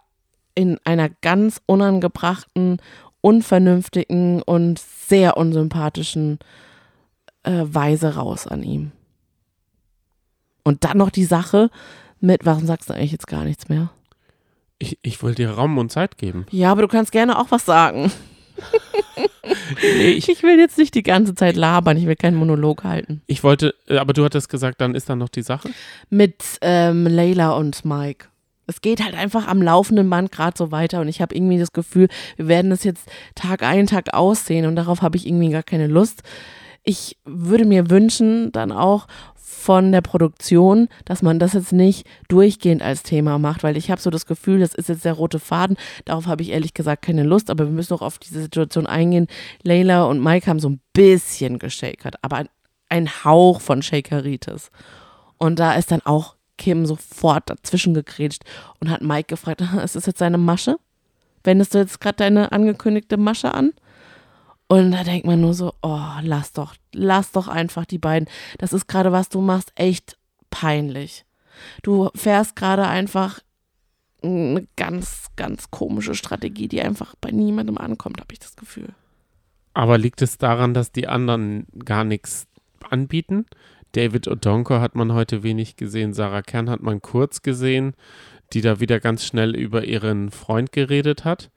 in 0.55 0.79
einer 0.85 1.09
ganz 1.09 1.61
unangebrachten, 1.67 2.81
unvernünftigen 3.21 4.41
und 4.43 4.79
sehr 4.79 5.37
unsympathischen 5.37 6.39
äh, 7.43 7.65
Weise 7.65 8.15
raus 8.15 8.47
an 8.47 8.63
ihm. 8.63 8.93
Und 10.63 10.85
dann 10.85 10.99
noch 10.99 11.11
die 11.11 11.25
Sache 11.25 11.71
mit, 12.21 12.47
warum 12.47 12.67
sagst 12.67 12.89
du 12.89 12.95
eigentlich 12.95 13.11
jetzt 13.11 13.27
gar 13.27 13.43
nichts 13.43 13.69
mehr? 13.69 13.91
Ich, 14.79 14.99
ich 15.03 15.23
will 15.23 15.35
dir 15.35 15.51
Raum 15.51 15.77
und 15.79 15.91
Zeit 15.91 16.19
geben. 16.19 16.47
Ja, 16.51 16.71
aber 16.71 16.83
du 16.83 16.89
kannst 16.89 17.13
gerne 17.13 17.39
auch 17.39 17.51
was 17.51 17.65
sagen. 17.65 18.13
Nee, 19.83 20.11
ich, 20.11 20.29
Ich 20.29 20.43
will 20.43 20.59
jetzt 20.59 20.79
nicht 20.79 20.95
die 20.95 21.03
ganze 21.03 21.35
Zeit 21.35 21.57
labern, 21.57 21.97
ich 21.97 22.07
will 22.07 22.17
keinen 22.17 22.37
Monolog 22.37 22.85
halten. 22.85 23.23
ich 23.27 23.43
wollte, 23.43 23.75
äh, 23.89 23.99
aber 23.99 24.13
du 24.13 24.25
hattest 24.25 24.49
gesagt, 24.49 24.81
dann 24.81 24.95
ist 24.95 25.09
da 25.09 25.17
noch 25.17 25.29
die 25.29 25.43
Sache. 25.43 25.71
Mit 26.11 26.43
ähm, 26.61 27.07
Layla 27.07 27.53
und 27.53 27.85
Mike. 27.85 28.27
Es 28.67 28.83
geht 28.83 29.03
halt 29.03 29.15
einfach 29.15 29.49
am 29.49 29.63
laufenden 29.63 30.11
Band 30.11 30.31
gerade 30.31 30.57
so 30.57 30.71
weiter 30.71 31.01
und 31.01 31.09
ich 31.09 31.23
habe 31.23 31.35
irgendwie 31.35 31.59
das 31.59 31.73
Gefühl, 31.73 32.09
wir 32.37 32.49
werden 32.49 32.71
das 32.71 32.85
jetzt 32.85 33.09
Tag 33.35 33.63
ein, 33.63 33.87
Tag 33.87 34.13
aussehen 34.13 34.67
und 34.67 34.77
darauf 34.77 35.01
habe 35.01 35.17
ich 35.17 35.27
irgendwie 35.27 35.51
gar 35.51 35.63
keine 35.63 35.87
Lust. 35.87 36.23
Ich 36.89 37.19
würde 37.27 37.67
mir 37.67 37.91
wünschen, 37.91 38.51
dann 38.51 38.73
auch 38.73 39.09
von 39.35 39.93
der 39.93 40.01
Produktion, 40.01 40.89
dass 41.05 41.21
man 41.21 41.39
das 41.39 41.53
jetzt 41.53 41.75
nicht 41.75 42.07
durchgehend 42.29 42.81
als 42.81 43.03
Thema 43.03 43.39
macht, 43.39 43.63
weil 43.63 43.77
ich 43.77 43.91
habe 43.91 44.01
so 44.01 44.09
das 44.09 44.25
Gefühl, 44.25 44.61
das 44.61 44.75
ist 44.75 44.89
jetzt 44.89 45.05
der 45.05 45.13
rote 45.13 45.39
Faden. 45.39 45.77
Darauf 46.07 46.27
habe 46.27 46.41
ich 46.41 46.49
ehrlich 46.49 46.73
gesagt 46.73 47.05
keine 47.05 47.25
Lust, 47.25 47.51
aber 47.51 47.67
wir 47.67 47.73
müssen 47.73 47.93
auch 47.93 48.01
auf 48.01 48.17
diese 48.17 48.41
Situation 48.41 48.87
eingehen. 48.87 49.27
Layla 49.65 50.05
und 50.05 50.25
Mike 50.25 50.47
haben 50.47 50.61
so 50.61 50.71
ein 50.71 50.81
bisschen 50.95 51.59
geschakert, 51.59 52.15
aber 52.23 52.47
ein, 52.89 53.11
Hauch 53.23 53.61
von 53.61 53.83
Shakeritis. 53.83 54.71
Und 55.37 55.59
da 55.59 55.75
ist 55.75 55.91
dann 55.91 56.01
auch 56.07 56.37
Kim 56.57 56.87
sofort 56.87 57.51
dazwischen 57.51 57.93
gegrätscht 57.93 58.45
und 58.81 58.89
hat 58.89 59.03
Mike 59.03 59.27
gefragt, 59.27 59.61
ist 59.85 59.95
das 59.95 60.07
jetzt 60.07 60.21
seine 60.21 60.39
Masche? 60.39 60.79
Wendest 61.45 61.75
du 61.75 61.79
jetzt 61.81 62.01
gerade 62.01 62.17
deine 62.17 62.51
angekündigte 62.51 63.19
Masche 63.19 63.53
an? 63.53 63.75
Und 64.69 64.93
da 64.93 65.03
denkt 65.03 65.27
man 65.27 65.41
nur 65.41 65.55
so, 65.55 65.73
oh, 65.83 66.11
lass 66.23 66.53
doch, 66.53 66.75
lass 66.93 67.33
doch 67.33 67.49
einfach 67.49 67.87
die 67.87 67.99
beiden. 67.99 68.29
Das 68.59 68.73
ist 68.73 68.87
gerade, 68.87 69.13
was 69.13 69.31
du 69.31 69.41
machst, 69.41 69.73
echt 69.75 70.19
peinlich. 70.51 71.25
Du 71.83 72.11
fährst 72.15 72.55
gerade 72.55 72.87
einfach 72.87 73.41
eine 74.23 74.67
ganz, 74.77 75.29
ganz 75.37 75.71
komische 75.71 76.15
Strategie, 76.15 76.69
die 76.69 76.83
einfach 76.83 77.15
bei 77.21 77.31
niemandem 77.31 77.79
ankommt, 77.79 78.21
habe 78.21 78.33
ich 78.33 78.41
das 78.41 78.57
Gefühl. 78.57 78.89
Aber 79.75 79.97
liegt 79.97 80.23
es 80.23 80.39
daran, 80.39 80.75
dass 80.75 80.93
die 80.93 81.07
anderen 81.07 81.67
gar 81.85 82.05
nichts 82.05 82.47
anbieten? 82.91 83.47
David 83.93 84.29
Odonko 84.29 84.81
hat 84.81 84.95
man 84.95 85.13
heute 85.13 85.43
wenig 85.43 85.77
gesehen, 85.77 86.13
Sarah 86.13 86.43
Kern 86.43 86.69
hat 86.69 86.83
man 86.83 87.01
kurz 87.01 87.43
gesehen, 87.43 87.95
die 88.53 88.61
da 88.61 88.81
wieder 88.81 89.01
ganz 89.01 89.25
schnell 89.25 89.55
über 89.55 89.85
ihren 89.85 90.31
Freund 90.31 90.73
geredet 90.73 91.25
hat. 91.25 91.51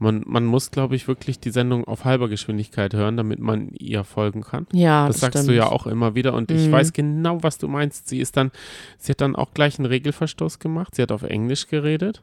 Man, 0.00 0.22
man 0.26 0.44
muss, 0.44 0.70
glaube 0.70 0.94
ich, 0.94 1.08
wirklich 1.08 1.40
die 1.40 1.50
Sendung 1.50 1.84
auf 1.84 2.04
halber 2.04 2.28
Geschwindigkeit 2.28 2.94
hören, 2.94 3.16
damit 3.16 3.40
man 3.40 3.70
ihr 3.70 4.04
folgen 4.04 4.42
kann. 4.42 4.66
Ja, 4.72 5.06
Das, 5.08 5.16
das, 5.16 5.20
sagst 5.22 5.38
stimmt. 5.38 5.48
du 5.50 5.56
ja 5.56 5.66
auch 5.66 5.86
immer 5.88 6.14
wieder 6.14 6.34
und 6.34 6.50
ich 6.52 6.68
Mhm. 6.68 6.72
weiß 6.72 6.92
genau, 6.92 7.42
was 7.42 7.58
du 7.58 7.66
meinst. 7.66 8.08
Sie 8.08 8.20
ist 8.20 8.36
dann, 8.36 8.52
sie 8.96 9.10
hat 9.10 9.20
dann 9.20 9.34
auch 9.34 9.52
gleich 9.54 9.78
einen 9.78 9.86
Regelverstoß 9.86 10.60
gemacht. 10.60 10.94
Sie 10.94 11.02
hat 11.02 11.10
auf 11.10 11.22
Englisch 11.24 11.66
geredet. 11.66 12.22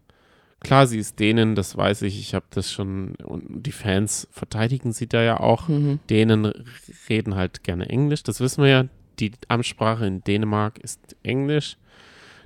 Klar, 0.62 0.88
sie 0.88 0.98
ist 1.00 1.20
Dänen, 1.20 1.54
das 1.54 1.76
weiß 1.76 2.04
ich. 2.04 2.18
Ich 2.18 2.34
habe 2.34 2.46
das 2.52 2.72
schon 2.72 3.16
und 3.26 3.64
die 3.66 3.74
Fans 3.74 4.28
verteidigen 4.32 4.94
sie 4.94 5.08
da 5.08 5.22
ja 5.22 5.40
auch. 5.42 5.68
Mhm. 5.68 6.00
Dänen 6.10 6.54
reden 7.10 7.36
halt 7.36 7.64
gerne 7.64 7.90
Englisch. 7.90 8.24
Das 8.24 8.40
wissen 8.40 8.64
wir 8.64 8.70
ja. 8.70 8.86
Die 9.20 9.34
Amtssprache 9.50 10.06
in 10.06 10.24
Dänemark 10.24 10.78
ist 10.80 11.16
Englisch. 11.24 11.78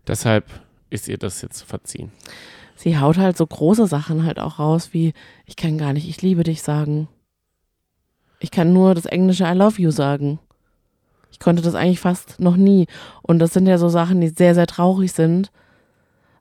Deshalb 0.08 0.46
ist 0.90 1.08
ihr 1.08 1.18
das 1.20 1.42
jetzt 1.44 1.62
verziehen. 1.62 2.12
Sie 2.82 2.98
haut 2.98 3.18
halt 3.18 3.36
so 3.36 3.46
große 3.46 3.88
Sachen 3.88 4.24
halt 4.24 4.40
auch 4.40 4.58
raus, 4.58 4.92
wie 4.94 5.12
ich 5.46 5.58
kann 5.58 5.78
gar 5.78 5.92
nicht, 5.92 6.08
ich 6.08 6.22
liebe 6.22 6.44
dich 6.44 6.62
sagen. 6.62 7.10
Ich 8.40 8.52
kann 8.52 8.72
nur 8.72 8.96
das 8.96 9.06
englische 9.06 9.44
I 9.44 9.52
love 9.54 9.82
you 9.82 9.92
sagen. 9.92 10.40
Ich 11.30 11.40
konnte 11.40 11.62
das 11.62 11.76
eigentlich 11.76 12.00
fast 12.00 12.40
noch 12.40 12.56
nie. 12.56 12.88
Und 13.22 13.40
das 13.40 13.52
sind 13.52 13.68
ja 13.68 13.78
so 13.78 13.90
Sachen, 13.90 14.22
die 14.22 14.30
sehr, 14.30 14.56
sehr 14.56 14.66
traurig 14.66 15.12
sind. 15.12 15.52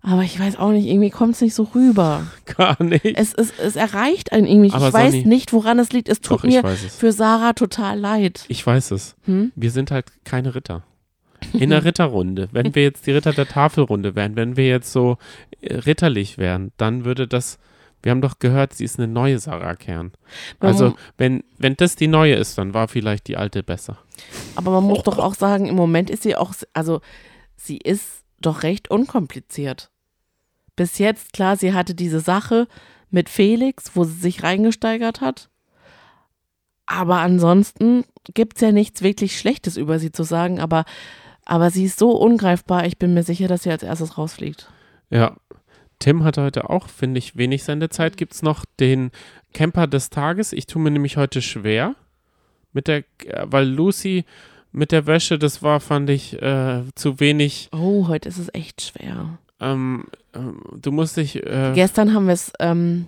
Aber 0.01 0.22
ich 0.22 0.38
weiß 0.38 0.61
auch 0.61 0.70
nicht, 0.70 0.87
irgendwie 0.87 1.11
kommt 1.11 1.35
es 1.35 1.40
nicht 1.40 1.57
so 1.57 1.64
rüber. 1.74 2.29
Gar 2.57 2.81
nicht. 2.85 3.05
Es, 3.05 3.35
es, 3.35 3.53
es 3.59 3.74
erreicht 3.74 4.31
einen 4.31 4.46
irgendwie. 4.46 4.72
Aber 4.72 4.87
ich 4.87 4.94
weiß 4.94 5.24
nicht, 5.24 5.53
woran 5.53 5.81
es 5.81 5.90
liegt. 5.90 6.09
Es 6.09 6.20
tut 6.20 6.38
Doch, 6.38 6.44
mir 6.44 6.64
es. 6.64 6.94
für 6.94 7.11
Sarah 7.11 7.53
total 7.53 7.98
leid. 7.98 8.44
Ich 8.46 8.64
weiß 8.64 8.92
es. 8.92 9.16
Hm? 9.24 9.51
Wir 9.57 9.72
sind 9.72 9.90
halt 9.90 10.07
keine 10.22 10.55
Ritter. 10.55 10.85
In 11.53 11.71
der 11.71 11.85
Ritterrunde. 11.85 12.49
Wenn 12.53 12.75
wir 12.75 12.83
jetzt 12.83 13.07
die 13.07 13.13
Ritter 13.13 13.33
der 13.33 13.47
Tafelrunde 13.47 14.15
wären, 14.15 14.37
wenn 14.37 14.57
wir 14.57 14.67
jetzt 14.69 14.93
so 14.93 15.19
äh, 15.61 15.75
ritterlich 15.77 16.39
wären, 16.39 16.73
dann 16.77 17.05
würde 17.05 17.27
das. 17.27 17.59
Wir 18.03 18.13
haben 18.13 18.21
doch 18.21 18.39
gehört, 18.39 18.75
sie 18.75 18.85
ist 18.85 18.99
eine 18.99 19.09
neue 19.09 19.41
Sarah 19.41 19.75
Kern. 19.75 20.13
Also, 20.61 20.95
wenn, 21.17 21.43
wenn 21.59 21.77
das 21.77 21.97
die 21.97 22.07
neue 22.07 22.35
ist, 22.35 22.57
dann 22.57 22.73
war 22.73 22.87
vielleicht 22.87 23.27
die 23.27 23.37
alte 23.37 23.65
besser. 23.65 23.99
Aber 24.55 24.71
man 24.71 24.85
muss 24.85 25.03
doch 25.03 25.19
auch 25.19 25.35
sagen, 25.35 25.67
im 25.67 25.75
Moment 25.75 26.09
ist 26.09 26.23
sie 26.23 26.37
auch, 26.37 26.55
also 26.75 27.01
sie 27.57 27.79
ist 27.79 28.23
doch 28.41 28.63
recht 28.63 28.89
unkompliziert. 28.89 29.91
Bis 30.77 30.99
jetzt, 30.99 31.33
klar, 31.33 31.57
sie 31.57 31.73
hatte 31.73 31.97
diese 31.97 32.21
Sache 32.21 32.69
mit 33.11 33.29
Felix, 33.29 33.91
wo 33.95 34.05
sie 34.05 34.21
sich 34.21 34.45
reingesteigert 34.45 35.21
hat. 35.21 35.51
Aber 36.87 37.19
ansonsten 37.19 38.05
gibt 38.33 38.57
es 38.57 38.61
ja 38.63 38.73
nichts 38.73 39.03
wirklich 39.03 39.39
Schlechtes 39.39 39.77
über 39.77 39.99
sie 39.99 40.13
zu 40.13 40.23
sagen. 40.23 40.61
Aber, 40.61 40.85
aber 41.49 41.71
sie 41.71 41.85
ist 41.85 41.99
so 41.99 42.13
ungreifbar, 42.13 42.87
ich 42.87 42.99
bin 42.99 43.15
mir 43.15 43.23
sicher, 43.25 43.49
dass 43.49 43.63
sie 43.65 43.71
als 43.71 43.83
erstes 43.83 44.19
rausfliegt. 44.19 44.71
Ja. 45.11 45.37
Tim 45.99 46.23
hat 46.23 46.37
heute 46.39 46.71
auch, 46.71 46.87
finde 46.89 47.19
ich, 47.19 47.37
wenig 47.37 47.65
Sendezeit. 47.65 48.17
Gibt 48.17 48.35
es 48.35 48.43
noch 48.43 48.65
den 48.79 49.11
Camper 49.53 49.89
des 49.89 50.11
Tages? 50.11 50.53
Ich 50.53 50.67
tue 50.67 50.81
mir 50.81 50.93
nämlich 50.93 51.17
heute 51.17 51.43
schwer. 51.43 51.97
Mit 52.73 52.87
der, 52.87 52.99
äh, 52.99 53.47
weil 53.47 53.67
Lucy 53.67 54.25
mit 54.71 54.93
der 54.93 55.07
Wäsche, 55.07 55.39
das 55.39 55.63
war, 55.63 55.81
fand 55.81 56.11
ich, 56.11 56.41
äh, 56.41 56.83
zu 56.95 57.19
wenig. 57.19 57.71
Oh, 57.73 58.07
heute 58.07 58.29
ist 58.29 58.39
es 58.39 58.53
echt 58.53 58.83
schwer. 58.83 59.39
Ähm, 59.59 60.05
ähm, 60.35 60.61
du 60.81 60.93
musst 60.93 61.17
dich. 61.17 61.43
Äh, 61.45 61.73
Gestern 61.75 62.13
haben 62.15 62.27
wir 62.27 62.35
es 62.35 62.53
ähm, 62.61 63.07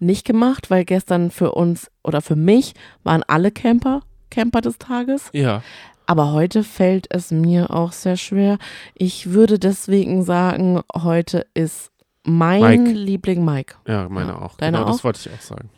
nicht 0.00 0.26
gemacht, 0.26 0.70
weil 0.70 0.84
gestern 0.84 1.30
für 1.30 1.52
uns 1.52 1.90
oder 2.02 2.20
für 2.20 2.36
mich 2.36 2.74
waren 3.04 3.22
alle 3.22 3.50
Camper 3.52 4.02
Camper 4.30 4.60
des 4.60 4.76
Tages. 4.78 5.30
ja. 5.32 5.62
Aber 6.06 6.32
heute 6.32 6.62
fällt 6.62 7.06
es 7.10 7.30
mir 7.30 7.70
auch 7.70 7.92
sehr 7.92 8.16
schwer. 8.16 8.58
Ich 8.94 9.30
würde 9.30 9.58
deswegen 9.58 10.22
sagen, 10.24 10.80
heute 10.94 11.46
ist 11.54 11.90
mein 12.24 12.84
Mike. 12.84 12.92
Liebling 12.98 13.44
Mike. 13.44 13.74
Ja, 13.86 14.08
meine 14.08 14.30
Ja, 14.30 14.38
auch. 14.42 14.56
deine 14.56 14.76
genau, 14.78 14.88
auch? 14.88 14.92
das 14.92 15.04
wollte 15.04 15.28
ich 15.28 15.34
auch 15.34 15.40
sagen. 15.40 15.68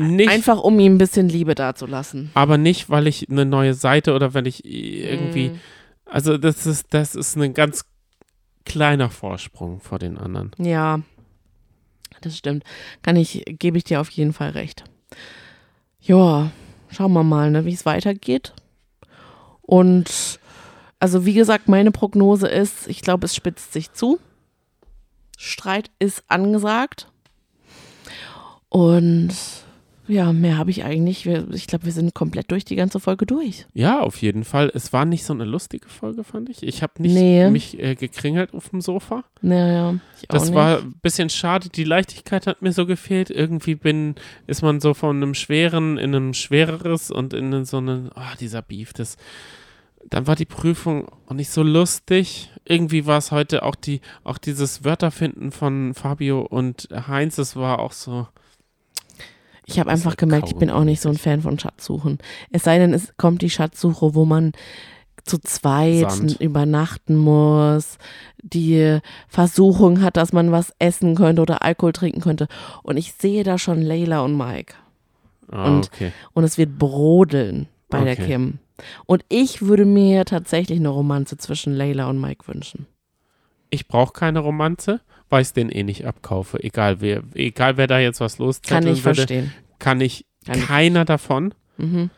nicht, 0.00 0.30
Einfach 0.30 0.58
um 0.62 0.78
ihm 0.80 0.94
ein 0.94 0.98
bisschen 0.98 1.28
Liebe 1.28 1.54
dazulassen. 1.54 2.30
aber 2.34 2.56
nicht, 2.56 2.88
weil 2.88 3.06
ich 3.06 3.28
eine 3.28 3.44
neue 3.44 3.74
Seite 3.74 4.14
oder 4.14 4.32
wenn 4.34 4.46
ich 4.46 4.64
irgendwie. 4.64 5.50
Mm, 5.50 5.60
Also, 6.06 6.38
das 6.38 6.64
ist, 6.66 6.86
das 6.94 7.14
ist 7.14 7.36
ein 7.36 7.52
ganz 7.54 7.84
kleiner 8.64 9.10
Vorsprung 9.10 9.80
vor 9.80 9.98
den 9.98 10.16
anderen. 10.18 10.52
Ja, 10.58 11.00
das 12.22 12.36
stimmt. 12.38 12.64
Kann 13.02 13.16
ich, 13.16 13.42
gebe 13.46 13.76
ich 13.76 13.84
dir 13.84 14.00
auf 14.00 14.10
jeden 14.10 14.32
Fall 14.32 14.50
recht. 14.50 14.84
Ja, 16.00 16.50
schauen 16.90 17.12
wir 17.12 17.22
mal, 17.24 17.50
ne, 17.50 17.64
wie 17.64 17.72
es 17.74 17.84
weitergeht. 17.86 18.54
Und 19.66 20.38
also 20.98 21.26
wie 21.26 21.34
gesagt, 21.34 21.68
meine 21.68 21.90
Prognose 21.90 22.48
ist, 22.48 22.86
ich 22.88 23.02
glaube, 23.02 23.26
es 23.26 23.34
spitzt 23.34 23.72
sich 23.72 23.92
zu. 23.92 24.18
Streit 25.36 25.90
ist 25.98 26.22
angesagt. 26.28 27.08
Und 28.68 29.34
ja, 30.06 30.32
mehr 30.32 30.58
habe 30.58 30.70
ich 30.70 30.84
eigentlich. 30.84 31.26
Ich 31.26 31.66
glaube, 31.66 31.84
wir 31.86 31.92
sind 31.92 32.14
komplett 32.14 32.50
durch 32.50 32.64
die 32.64 32.76
ganze 32.76 33.00
Folge 33.00 33.26
durch. 33.26 33.66
Ja, 33.72 34.00
auf 34.00 34.20
jeden 34.20 34.44
Fall. 34.44 34.70
Es 34.74 34.92
war 34.92 35.04
nicht 35.04 35.24
so 35.24 35.32
eine 35.32 35.44
lustige 35.44 35.88
Folge, 35.88 36.24
fand 36.24 36.50
ich. 36.50 36.62
Ich 36.62 36.82
habe 36.82 37.00
nicht 37.00 37.14
Nee. 37.14 37.48
mich 37.50 37.78
äh, 37.78 37.94
gekringelt 37.94 38.52
auf 38.52 38.68
dem 38.68 38.80
Sofa. 38.80 39.24
Naja, 39.40 39.94
ich 40.20 40.28
auch 40.30 40.34
Das 40.34 40.44
nicht. 40.46 40.54
war 40.54 40.78
ein 40.78 40.94
bisschen 41.02 41.30
schade. 41.30 41.68
Die 41.68 41.84
Leichtigkeit 41.84 42.46
hat 42.46 42.60
mir 42.62 42.72
so 42.72 42.86
gefehlt. 42.86 43.30
Irgendwie 43.30 43.74
bin, 43.74 44.14
ist 44.46 44.62
man 44.62 44.80
so 44.80 44.94
von 44.94 45.16
einem 45.16 45.34
schweren 45.34 45.98
in 45.98 46.14
einem 46.14 46.34
schwereres 46.34 47.10
und 47.10 47.32
in 47.32 47.64
so 47.64 47.78
einen, 47.78 48.10
ah, 48.14 48.34
dieser 48.38 48.62
Beef, 48.62 48.92
das, 48.92 49.16
dann 50.10 50.26
war 50.26 50.36
die 50.36 50.44
Prüfung 50.44 51.08
auch 51.26 51.32
nicht 51.34 51.50
so 51.50 51.62
lustig. 51.62 52.50
Irgendwie 52.66 53.06
war 53.06 53.18
es 53.18 53.32
heute 53.32 53.62
auch 53.62 53.74
die, 53.74 54.00
auch 54.22 54.36
dieses 54.38 54.84
Wörterfinden 54.84 55.50
von 55.50 55.94
Fabio 55.94 56.40
und 56.42 56.88
Heinz, 57.08 57.36
das 57.36 57.56
war 57.56 57.78
auch 57.78 57.92
so, 57.92 58.26
Ich 59.66 59.78
habe 59.80 59.90
einfach 59.90 60.16
gemerkt, 60.16 60.48
ich 60.48 60.56
bin 60.56 60.70
auch 60.70 60.84
nicht 60.84 61.00
so 61.00 61.08
ein 61.08 61.16
Fan 61.18 61.40
von 61.40 61.58
Schatzsuchen. 61.58 62.18
Es 62.50 62.64
sei 62.64 62.78
denn, 62.78 62.92
es 62.92 63.14
kommt 63.16 63.40
die 63.42 63.50
Schatzsuche, 63.50 64.14
wo 64.14 64.24
man 64.24 64.52
zu 65.24 65.38
zweit 65.38 66.10
Sand. 66.10 66.40
übernachten 66.40 67.16
muss, 67.16 67.96
die 68.42 68.98
Versuchung 69.28 70.02
hat, 70.02 70.18
dass 70.18 70.34
man 70.34 70.52
was 70.52 70.74
essen 70.78 71.14
könnte 71.14 71.40
oder 71.40 71.62
Alkohol 71.62 71.92
trinken 71.92 72.20
könnte. 72.20 72.46
Und 72.82 72.98
ich 72.98 73.14
sehe 73.14 73.42
da 73.42 73.56
schon 73.56 73.80
Leila 73.80 74.20
und 74.20 74.36
Mike. 74.36 74.74
ah, 75.50 75.66
Und- 75.66 75.86
okay. 75.92 76.12
Und 76.34 76.44
es 76.44 76.58
wird 76.58 76.78
brodeln 76.78 77.68
bei 77.88 78.04
der 78.04 78.14
Okay. 78.14 78.26
Kim. 78.26 78.58
Und 79.06 79.24
ich 79.30 79.62
würde 79.62 79.84
mir 79.86 80.24
tatsächlich 80.26 80.78
eine 80.78 80.88
Romanze 80.88 81.38
zwischen 81.38 81.72
Leila 81.74 82.08
und 82.10 82.20
Mike 82.20 82.46
wünschen. 82.48 82.86
Ich 83.70 83.88
brauche 83.88 84.12
keine 84.12 84.40
Romanze, 84.40 85.00
weil 85.34 85.42
ich 85.42 85.48
es 85.48 85.52
den 85.52 85.68
eh 85.68 85.82
nicht 85.82 86.06
abkaufe. 86.06 86.62
Egal 86.62 87.00
wer, 87.00 87.22
egal 87.34 87.76
wer 87.76 87.86
da 87.88 87.98
jetzt 87.98 88.20
was 88.20 88.36
Kann 88.38 88.46
loszetteln 88.46 88.94
ich 88.94 89.04
würde, 89.04 89.16
verstehen. 89.16 89.52
kann 89.78 90.00
ich, 90.00 90.24
Kann 90.46 90.58
ich 90.58 90.66
keiner 90.66 91.04
davon 91.04 91.54
Mhm. 91.76 92.10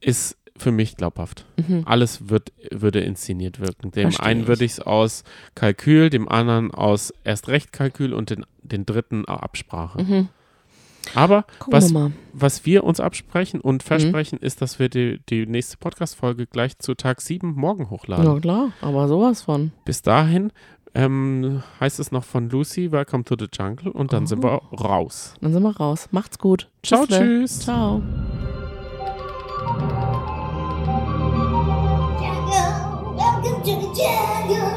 ist 0.00 0.36
für 0.58 0.72
mich 0.72 0.96
glaubhaft. 0.96 1.44
Mhm. 1.56 1.82
Alles 1.86 2.28
wird, 2.28 2.52
würde 2.70 3.00
inszeniert 3.00 3.60
wirken. 3.60 3.90
Dem 3.90 4.10
Versteh 4.10 4.22
einen 4.22 4.42
ich. 4.42 4.46
würde 4.48 4.64
ich 4.64 4.72
es 4.72 4.80
aus 4.80 5.24
Kalkül, 5.54 6.08
dem 6.10 6.28
anderen 6.28 6.70
aus 6.70 7.12
erst 7.24 7.48
recht 7.48 7.72
Kalkül 7.72 8.12
und 8.14 8.30
den, 8.30 8.44
den 8.62 8.86
dritten 8.86 9.24
Absprache. 9.26 10.02
Mhm. 10.02 10.28
Aber 11.14 11.44
Gucken 11.60 11.72
was, 11.72 11.92
wir 11.94 12.12
was 12.32 12.66
wir 12.66 12.84
uns 12.84 13.00
absprechen 13.00 13.60
und 13.60 13.76
Mhm. 13.84 13.86
versprechen, 13.86 14.38
ist, 14.40 14.60
dass 14.60 14.78
wir 14.78 14.88
die, 14.88 15.20
die 15.28 15.46
nächste 15.46 15.76
Podcast-Folge 15.76 16.46
gleich 16.46 16.78
zu 16.78 16.94
Tag 16.94 17.20
7 17.20 17.52
morgen 17.54 17.90
hochladen. 17.90 18.24
Ja 18.26 18.40
klar, 18.40 18.72
aber 18.80 19.06
sowas 19.08 19.42
von. 19.42 19.72
Bis 19.84 20.02
dahin 20.02 20.52
ähm, 20.96 21.62
heißt 21.80 22.00
es 22.00 22.10
noch 22.10 22.24
von 22.24 22.48
Lucy, 22.50 22.90
Welcome 22.90 23.24
to 23.24 23.36
the 23.38 23.46
Jungle 23.52 23.90
und 23.92 24.12
dann 24.12 24.24
Oh. 24.24 24.26
sind 24.26 24.42
wir 24.42 24.60
raus. 24.72 25.34
Dann 25.40 25.52
sind 25.52 25.62
wir 25.62 25.76
raus. 25.76 26.08
Macht's 26.10 26.38
gut. 26.38 26.68
Ciao, 26.82 27.06
tschüss. 27.06 27.60
Ciao. 27.60 28.02
Jungle, 32.20 33.16
welcome 33.16 33.62
to 33.62 33.80
the 33.80 34.02
jungle. 34.02 34.75